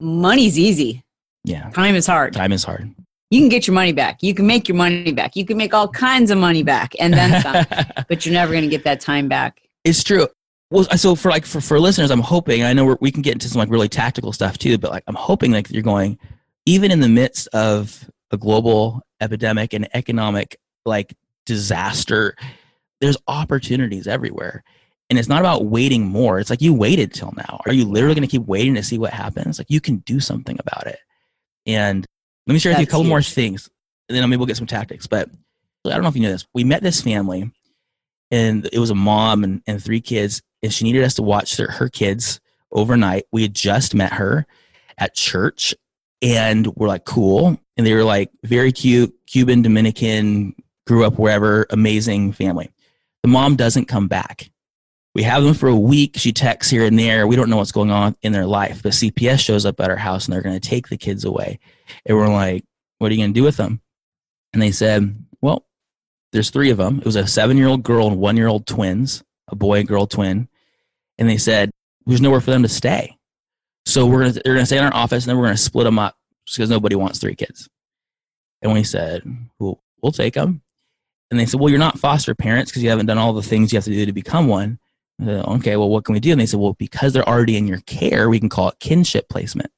[0.00, 1.02] money's easy,
[1.44, 1.70] Yeah.
[1.70, 2.34] time is hard.
[2.34, 2.92] Time is hard.
[3.30, 4.22] You can get your money back.
[4.22, 5.36] You can make your money back.
[5.36, 7.66] You can make all kinds of money back and then some,
[8.08, 9.60] but you're never going to get that time back.
[9.84, 10.28] it's true.
[10.70, 13.32] Well, so for like for, for listeners, I'm hoping I know we're, we can get
[13.32, 16.18] into some like really tactical stuff too, but like I'm hoping like you're going
[16.66, 21.14] even in the midst of a global epidemic and economic like
[21.46, 22.36] disaster,
[23.00, 24.62] there's opportunities everywhere.
[25.08, 26.38] And it's not about waiting more.
[26.38, 27.62] It's like you waited till now.
[27.64, 29.58] Are you literally going to keep waiting to see what happens?
[29.58, 30.98] Like you can do something about it.
[31.64, 32.06] And
[32.46, 33.68] let me share with you a That's couple more things,
[34.08, 35.06] and then maybe we'll get some tactics.
[35.06, 35.30] But
[35.86, 36.46] I don't know if you know this.
[36.54, 37.50] We met this family,
[38.30, 41.56] and it was a mom and, and three kids, and she needed us to watch
[41.56, 42.40] their, her kids
[42.72, 43.24] overnight.
[43.32, 44.46] We had just met her
[44.96, 45.74] at church,
[46.22, 47.60] and we're like, cool.
[47.76, 50.54] And they were like, very cute, Cuban, Dominican,
[50.86, 52.70] grew up wherever, amazing family.
[53.22, 54.50] The mom doesn't come back.
[55.14, 56.16] We have them for a week.
[56.16, 57.26] She texts here and there.
[57.26, 58.82] We don't know what's going on in their life.
[58.82, 61.58] But CPS shows up at our house and they're going to take the kids away.
[62.06, 62.64] And we're like,
[62.98, 63.80] what are you going to do with them?
[64.52, 65.66] And they said, well,
[66.32, 66.98] there's three of them.
[66.98, 69.88] It was a seven year old girl and one year old twins, a boy and
[69.88, 70.48] girl twin.
[71.18, 71.70] And they said,
[72.06, 73.16] there's nowhere for them to stay.
[73.84, 75.98] So we're gonna, they're to stay in our office and then we're to split them
[75.98, 77.68] up because nobody wants three kids.
[78.62, 79.22] And we said,
[79.58, 80.62] well, we'll take them.
[81.30, 83.72] And they said, well, you're not foster parents because you haven't done all the things
[83.72, 84.78] you have to do to become one.
[85.20, 86.32] Said, okay, well, what can we do?
[86.32, 89.28] And they said, well, because they're already in your care, we can call it kinship
[89.28, 89.70] placement.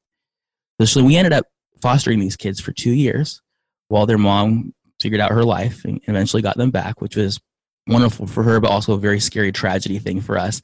[0.85, 1.47] So we ended up
[1.83, 3.43] fostering these kids for two years
[3.89, 7.41] while their mom figured out her life and eventually got them back, which was
[7.87, 10.63] wonderful for her, but also a very scary tragedy thing for us.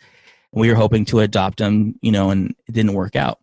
[0.52, 3.38] And we were hoping to adopt them, you know, and it didn't work out.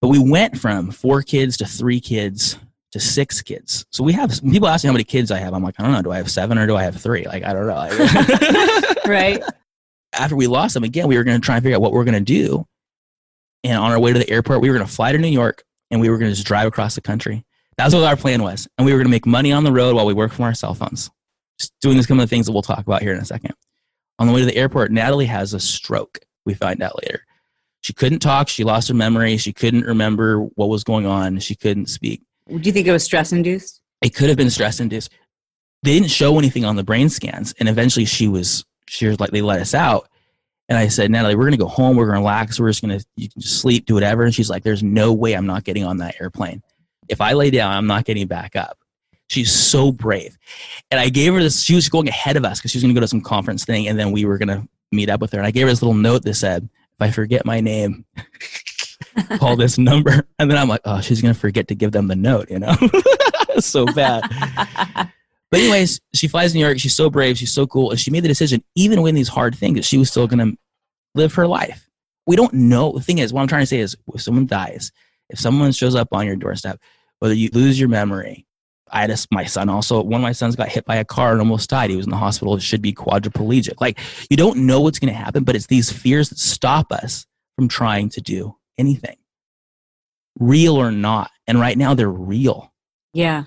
[0.00, 2.58] But we went from four kids to three kids
[2.92, 3.86] to six kids.
[3.90, 5.54] So we have people ask me how many kids I have.
[5.54, 6.02] I'm like, I don't know.
[6.02, 7.24] Do I have seven or do I have three?
[7.24, 8.92] Like, I don't know.
[9.06, 9.42] right.
[10.12, 12.04] After we lost them again, we were going to try and figure out what we're
[12.04, 12.66] going to do.
[13.64, 15.64] And on our way to the airport, we were going to fly to New York
[15.90, 17.44] and we were going to just drive across the country.
[17.78, 18.68] That's what our plan was.
[18.76, 20.54] And we were going to make money on the road while we worked from our
[20.54, 21.10] cell phones.
[21.58, 23.54] Just doing some of the things that we'll talk about here in a second.
[24.18, 27.24] On the way to the airport, Natalie has a stroke, we find out later.
[27.82, 28.48] She couldn't talk.
[28.48, 29.36] She lost her memory.
[29.36, 31.40] She couldn't remember what was going on.
[31.40, 32.22] She couldn't speak.
[32.48, 33.80] Do you think it was stress induced?
[34.02, 35.10] It could have been stress induced.
[35.82, 39.30] They didn't show anything on the brain scans, and eventually she was she was like
[39.30, 40.08] they let us out.
[40.68, 41.96] And I said, Natalie, we're gonna go home.
[41.96, 42.60] We're gonna relax.
[42.60, 44.22] We're just gonna you can just sleep, do whatever.
[44.22, 46.62] And she's like, There's no way I'm not getting on that airplane.
[47.08, 48.78] If I lay down, I'm not getting back up.
[49.32, 50.36] She's so brave.
[50.90, 51.62] And I gave her this.
[51.62, 53.88] She was going ahead of us because she was gonna go to some conference thing,
[53.88, 55.38] and then we were gonna meet up with her.
[55.38, 58.04] And I gave her this little note that said, If I forget my name.
[59.38, 60.26] call this number.
[60.38, 62.58] And then I'm like, oh, she's going to forget to give them the note, you
[62.58, 62.74] know?
[63.58, 64.22] so bad.
[65.50, 66.78] but, anyways, she flies to New York.
[66.78, 67.38] She's so brave.
[67.38, 67.90] She's so cool.
[67.90, 70.50] And she made the decision, even when these hard things, that she was still going
[70.50, 70.58] to
[71.14, 71.88] live her life.
[72.26, 72.92] We don't know.
[72.92, 74.92] The thing is, what I'm trying to say is, if someone dies,
[75.28, 76.80] if someone shows up on your doorstep,
[77.18, 78.46] whether you lose your memory,
[78.92, 81.32] I had a, my son also, one of my sons got hit by a car
[81.32, 81.90] and almost died.
[81.90, 82.54] He was in the hospital.
[82.54, 83.80] It should be quadriplegic.
[83.80, 87.26] Like, you don't know what's going to happen, but it's these fears that stop us
[87.56, 89.16] from trying to do anything,
[90.38, 91.30] real or not.
[91.46, 92.72] And right now they're real.
[93.14, 93.44] Yeah.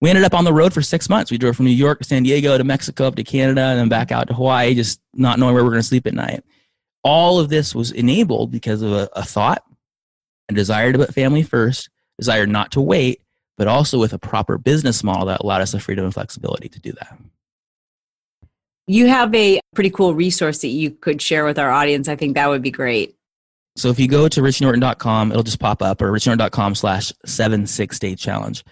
[0.00, 1.30] We ended up on the road for six months.
[1.30, 3.88] We drove from New York to San Diego to Mexico up to Canada and then
[3.88, 6.44] back out to Hawaii, just not knowing where we are going to sleep at night.
[7.02, 9.64] All of this was enabled because of a, a thought,
[10.48, 11.88] a desire to put family first,
[12.18, 13.22] desire not to wait,
[13.56, 16.80] but also with a proper business model that allowed us the freedom and flexibility to
[16.80, 17.18] do that.
[18.86, 22.08] You have a pretty cool resource that you could share with our audience.
[22.08, 23.16] I think that would be great.
[23.76, 27.98] So if you go to richienorton.com, it'll just pop up or richienorton.com slash seven six
[27.98, 28.62] day challenge.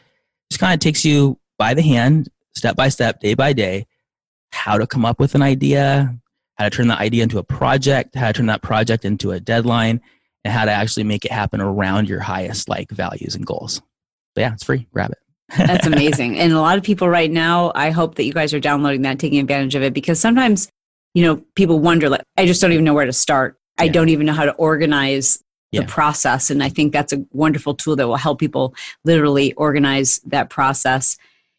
[0.51, 3.87] Just kind of takes you by the hand, step by step, day by day,
[4.53, 6.15] how to come up with an idea,
[6.57, 9.41] how to turn that idea into a project, how to turn that project into a
[9.41, 10.01] deadline,
[10.45, 13.81] and how to actually make it happen around your highest like values and goals.
[14.35, 14.87] But yeah, it's free.
[14.93, 15.19] Grab it.
[15.57, 16.39] That's amazing.
[16.39, 19.19] And a lot of people right now, I hope that you guys are downloading that,
[19.19, 20.69] taking advantage of it because sometimes,
[21.15, 23.59] you know, people wonder like I just don't even know where to start.
[23.79, 25.87] I don't even know how to organize the yeah.
[25.89, 26.51] process.
[26.51, 28.75] And I think that's a wonderful tool that will help people
[29.05, 31.17] literally organize that process.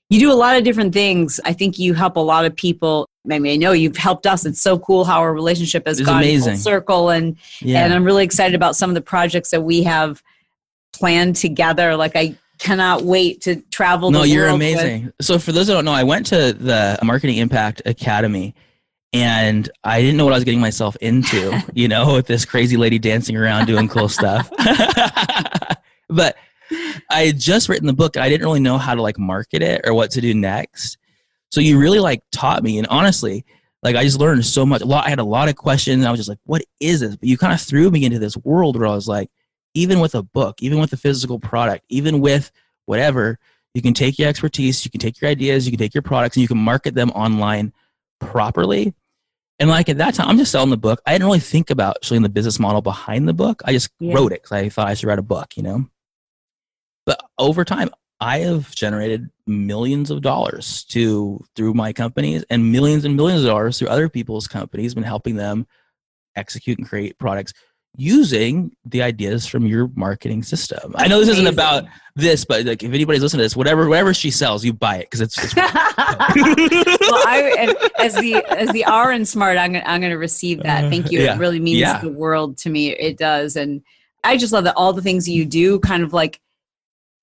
[0.10, 1.40] You do a lot of different things.
[1.44, 3.08] I think you help a lot of people.
[3.30, 4.46] I mean, I know you've helped us.
[4.46, 6.54] It's so cool how our relationship has gone amazing.
[6.54, 7.84] full circle, and yeah.
[7.84, 10.22] and I'm really excited about some of the projects that we have
[10.92, 11.96] planned together.
[11.96, 14.12] Like I cannot wait to travel.
[14.12, 15.06] No, you're amazing.
[15.06, 15.14] With.
[15.22, 18.56] So for those who don't know, I went to the Marketing Impact Academy
[19.14, 22.78] and I didn't know what I was getting myself into, you know, with this crazy
[22.78, 24.50] lady dancing around doing cool stuff.
[26.10, 26.36] but
[27.10, 29.62] I had just written the book and I didn't really know how to like market
[29.62, 30.98] it or what to do next.
[31.52, 33.46] So you really like taught me and honestly,
[33.84, 34.82] like I just learned so much.
[34.82, 37.16] A lot I had a lot of questions I was just like, what is this?
[37.16, 39.30] But you kind of threw me into this world where I was like,
[39.74, 42.52] even with a book, even with a physical product, even with
[42.86, 43.40] whatever,
[43.74, 46.36] you can take your expertise, you can take your ideas, you can take your products
[46.36, 47.74] and you can market them online
[48.20, 48.94] properly
[49.60, 51.02] and like at that time, I'm just selling the book.
[51.06, 53.62] I didn't really think about actually the business model behind the book.
[53.66, 54.14] I just yeah.
[54.14, 55.86] wrote it because I thought I should write a book, you know.
[57.06, 63.06] But over time, I have generated millions of dollars to through my companies and millions
[63.06, 65.68] and millions of dollars through other people's companies, been helping them
[66.36, 67.54] execute and create products
[67.96, 70.94] using the ideas from your marketing system.
[70.96, 71.86] I know this isn't about
[72.16, 75.10] this, but like if anybody's listening to this, whatever whatever she sells, you buy it
[75.10, 75.38] because it's.
[75.38, 80.18] it's well, I as the as the R and smart, I'm gonna, I'm going to
[80.18, 80.82] receive that.
[80.82, 80.90] Uh-huh.
[80.90, 81.22] Thank you.
[81.22, 81.36] Yeah.
[81.36, 82.00] It really means yeah.
[82.00, 82.90] the world to me.
[82.90, 83.82] It does, and
[84.24, 86.40] I just love that all the things you do, kind of like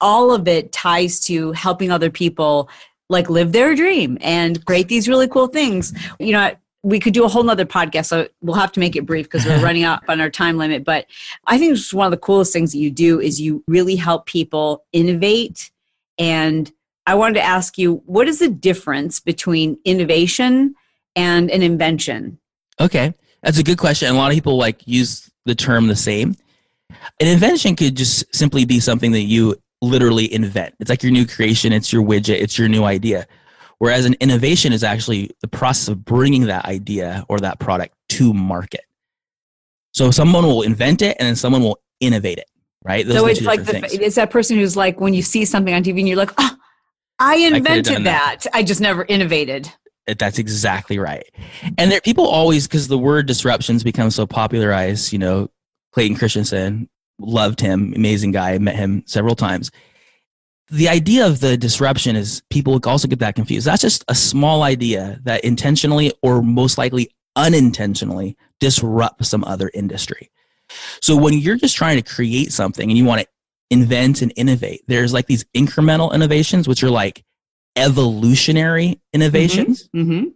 [0.01, 2.71] all of it ties to helping other people
[3.09, 5.93] like live their dream and create these really cool things.
[6.19, 6.53] You know,
[6.83, 9.45] we could do a whole nother podcast so we'll have to make it brief because
[9.45, 11.07] we're running out on our time limit but
[11.47, 14.27] i think it's one of the coolest things that you do is you really help
[14.27, 15.71] people innovate
[16.19, 16.73] and
[17.07, 20.75] i wanted to ask you what is the difference between innovation
[21.17, 22.39] and an invention
[22.81, 23.13] Okay,
[23.43, 24.09] that's a good question.
[24.09, 26.35] And a lot of people like use the term the same.
[27.21, 30.75] An invention could just simply be something that you literally invent.
[30.81, 33.27] It's like your new creation, it's your widget, it's your new idea.
[33.81, 38.35] Whereas an innovation is actually the process of bringing that idea or that product to
[38.35, 38.85] market.
[39.93, 42.45] So someone will invent it and then someone will innovate it,
[42.85, 43.07] right?
[43.07, 45.83] Those so it's like the, it's that person who's like when you see something on
[45.83, 46.57] TV and you're like, oh,
[47.19, 48.41] I invented I that.
[48.43, 48.47] that.
[48.53, 49.73] I just never innovated.
[50.07, 51.25] Eh, that's exactly right.
[51.79, 55.49] And there, people always, because the word disruptions become so popularized, you know,
[55.93, 59.71] Clayton Christensen, loved him, amazing guy, met him several times.
[60.71, 63.67] The idea of the disruption is people also get that confused.
[63.67, 70.31] That's just a small idea that intentionally or most likely unintentionally disrupt some other industry.
[71.03, 73.29] So when you're just trying to create something and you want to
[73.71, 77.25] invent and innovate, there's like these incremental innovations, which are like
[77.77, 79.89] evolutionary innovations.
[79.95, 80.13] Mm-hmm.
[80.13, 80.29] Mm-hmm.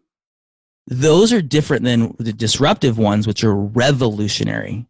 [0.87, 4.87] Those are different than the disruptive ones, which are revolutionary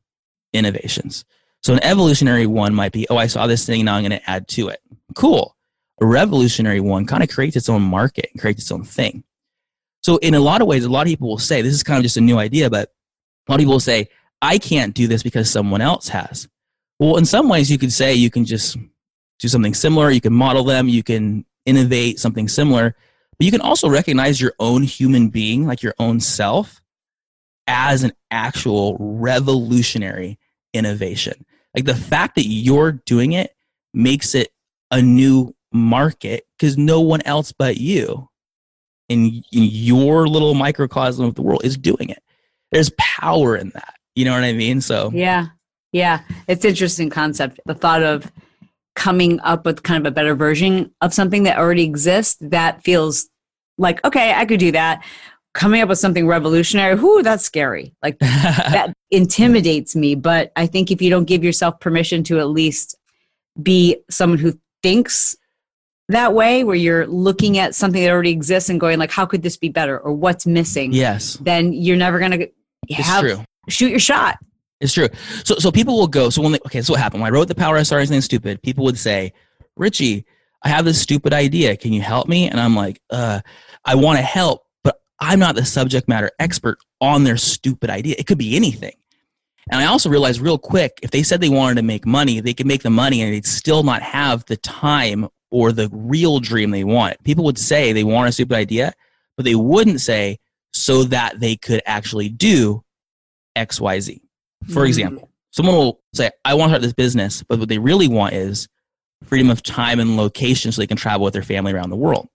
[0.52, 1.24] innovations.
[1.64, 4.30] So an evolutionary one might be, oh, I saw this thing, now I'm going to
[4.30, 4.80] add to it.
[5.14, 5.56] Cool.
[5.98, 9.24] A revolutionary one kind of creates its own market and creates its own thing.
[10.02, 11.96] So in a lot of ways, a lot of people will say, this is kind
[11.96, 12.92] of just a new idea, but
[13.48, 14.10] a lot of people will say,
[14.42, 16.48] I can't do this because someone else has.
[16.98, 18.76] Well, in some ways, you could say you can just
[19.38, 20.10] do something similar.
[20.10, 20.86] You can model them.
[20.86, 22.94] You can innovate something similar.
[23.38, 26.82] But you can also recognize your own human being, like your own self,
[27.66, 30.38] as an actual revolutionary
[30.74, 31.46] innovation.
[31.74, 33.54] Like the fact that you're doing it
[33.92, 34.50] makes it
[34.90, 38.28] a new market because no one else but you
[39.08, 42.22] in, in your little microcosm of the world is doing it.
[42.70, 43.94] There's power in that.
[44.14, 44.80] You know what I mean?
[44.80, 45.46] So, yeah.
[45.92, 46.20] Yeah.
[46.48, 47.60] It's interesting concept.
[47.66, 48.30] The thought of
[48.94, 53.28] coming up with kind of a better version of something that already exists that feels
[53.76, 55.04] like okay i could do that
[55.54, 60.90] coming up with something revolutionary whoo that's scary like that intimidates me but i think
[60.90, 62.96] if you don't give yourself permission to at least
[63.62, 65.36] be someone who thinks
[66.08, 69.42] that way where you're looking at something that already exists and going like how could
[69.42, 73.98] this be better or what's missing yes then you're never going to have shoot your
[73.98, 74.36] shot
[74.80, 75.08] it's true.
[75.44, 76.28] So so people will go.
[76.28, 77.22] So when they, okay, so what happened?
[77.22, 79.32] When I wrote the Power of Starting Something stupid, people would say,
[79.76, 80.26] Richie,
[80.62, 81.76] I have this stupid idea.
[81.76, 82.48] Can you help me?
[82.48, 83.40] And I'm like, uh,
[83.84, 84.63] I want to help,
[85.24, 88.14] I'm not the subject matter expert on their stupid idea.
[88.18, 88.92] It could be anything.
[89.70, 92.52] And I also realized real quick, if they said they wanted to make money, they
[92.52, 96.70] could make the money and they'd still not have the time or the real dream
[96.70, 97.22] they want.
[97.24, 98.92] People would say they want a stupid idea,
[99.36, 100.38] but they wouldn't say
[100.74, 102.84] so that they could actually do
[103.56, 104.20] XYZ.
[104.66, 104.86] For mm-hmm.
[104.86, 108.34] example, someone will say, I want to start this business, but what they really want
[108.34, 108.68] is
[109.22, 112.28] freedom of time and location so they can travel with their family around the world.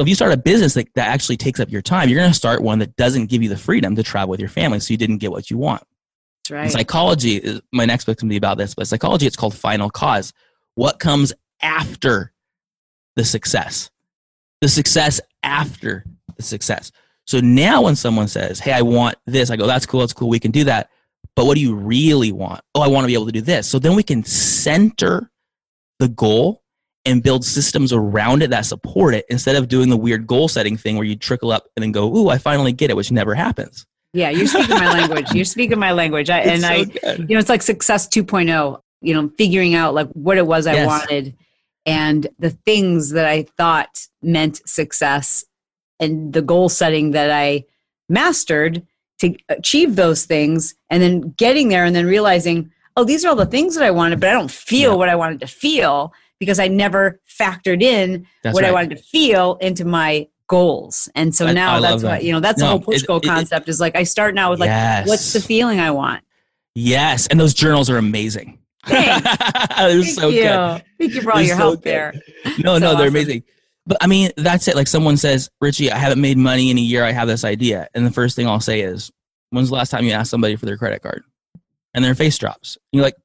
[0.00, 2.30] So if you start a business that, that actually takes up your time, you're going
[2.30, 4.94] to start one that doesn't give you the freedom to travel with your family, so
[4.94, 5.82] you didn't get what you want.
[6.44, 6.64] That's right.
[6.64, 9.90] In psychology, is, my next book to be about this, but psychology, it's called final
[9.90, 10.32] cause.
[10.74, 12.32] What comes after
[13.14, 13.90] the success?
[14.62, 16.92] The success after the success.
[17.26, 20.30] So now when someone says, Hey, I want this, I go, That's cool, that's cool,
[20.30, 20.88] we can do that
[21.36, 22.60] but what do you really want?
[22.74, 23.66] Oh, I want to be able to do this.
[23.66, 25.30] So then we can center
[25.98, 26.59] the goal
[27.04, 30.76] and build systems around it that support it instead of doing the weird goal setting
[30.76, 33.34] thing where you trickle up and then go, ooh, I finally get it, which never
[33.34, 33.86] happens.
[34.12, 35.32] Yeah, you're speaking my language.
[35.32, 36.28] You're speaking my language.
[36.30, 37.20] I, and so I, good.
[37.20, 40.74] you know, it's like success 2.0, you know, figuring out like what it was I
[40.74, 40.86] yes.
[40.86, 41.36] wanted
[41.86, 45.44] and the things that I thought meant success
[45.98, 47.64] and the goal setting that I
[48.08, 48.82] mastered
[49.20, 53.36] to achieve those things and then getting there and then realizing oh these are all
[53.36, 54.96] the things that i wanted but i don't feel yeah.
[54.96, 58.70] what i wanted to feel because i never factored in that's what right.
[58.70, 62.32] i wanted to feel into my goals and so I, now I that's what you
[62.32, 64.58] know that's no, the whole push goal concept it, is like i start now with
[64.58, 65.06] like yes.
[65.06, 66.24] what's the feeling i want
[66.74, 70.42] yes and those journals are amazing they're Thank so you.
[70.42, 71.84] good thank you for all they're your so help good.
[71.84, 72.14] there
[72.58, 73.08] no so no they're awesome.
[73.08, 73.44] amazing
[73.90, 74.76] but I mean, that's it.
[74.76, 77.04] Like someone says, Richie, I haven't made money in a year.
[77.04, 77.88] I have this idea.
[77.92, 79.10] And the first thing I'll say is,
[79.50, 81.24] when's the last time you asked somebody for their credit card?
[81.92, 82.78] And their face drops.
[82.92, 83.16] You're like,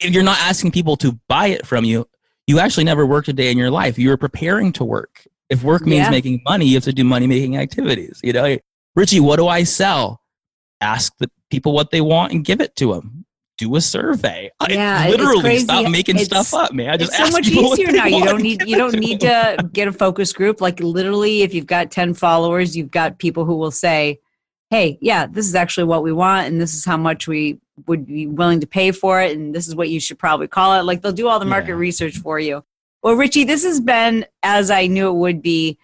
[0.00, 2.08] if you're not asking people to buy it from you,
[2.48, 3.98] you actually never worked a day in your life.
[3.98, 5.24] You were preparing to work.
[5.48, 6.10] If work means yeah.
[6.10, 8.20] making money, you have to do money making activities.
[8.24, 8.58] You know,
[8.96, 10.20] Richie, what do I sell?
[10.80, 13.26] Ask the people what they want and give it to them
[13.58, 14.50] do a survey.
[14.68, 16.90] Yeah, I literally stop making it's, stuff up, man.
[16.90, 18.06] I just it's so much easier now.
[18.06, 20.60] You don't need you don't need to get a focus group.
[20.60, 24.20] Like literally, if you've got ten followers, you've got people who will say,
[24.70, 28.06] hey, yeah, this is actually what we want, and this is how much we would
[28.06, 30.82] be willing to pay for it, and this is what you should probably call it.
[30.84, 31.74] Like they'll do all the market Yeah.
[31.76, 32.64] research for you.
[33.02, 35.78] Well, Richie, this has been as I knew it would be.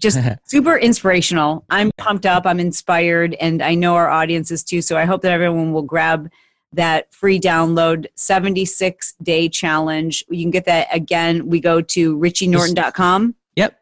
[0.00, 1.64] Just super inspirational.
[1.68, 2.46] I'm pumped up.
[2.46, 4.80] I'm inspired, and I know our audience is too.
[4.80, 6.30] So I hope that everyone will grab
[6.72, 10.24] that free download 76 day challenge.
[10.30, 11.48] You can get that again.
[11.48, 13.34] We go to richienorton.com.
[13.56, 13.78] Yep.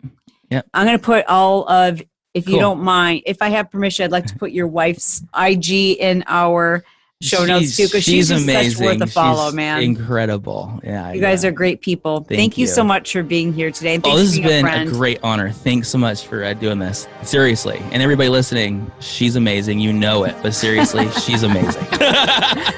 [0.51, 0.67] Yep.
[0.75, 2.01] I'm going to put all of,
[2.35, 2.61] if you Cool.
[2.61, 6.83] don't mind, if I have permission, I'd like to put your wife's IG in our
[7.21, 9.83] show notes too, because she's, just such worth a follow, She's man.
[9.83, 10.81] Incredible.
[10.85, 11.13] Yeah.
[11.13, 11.51] you guys yeah.
[11.51, 12.19] are great people.
[12.19, 12.63] Thank, Thank you.
[12.63, 12.69] you.
[12.69, 14.01] so much for being here today.
[14.05, 15.51] Oh, this has been a a great honor.
[15.51, 17.09] Thanks so much for uh, doing this.
[17.23, 17.79] Seriously.
[17.91, 19.81] And everybody listening, she's amazing.
[19.81, 21.87] You know it, but seriously, she's amazing.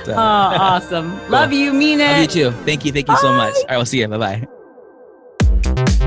[0.05, 1.30] So, oh, awesome.
[1.30, 1.74] Love you.
[1.74, 2.05] Mean it.
[2.05, 2.51] Love you too.
[2.64, 2.93] Thank you.
[2.93, 3.55] Thank you so much.
[3.55, 4.09] All right, we'll see you.
[4.09, 4.47] Bye
[5.64, 6.00] bye.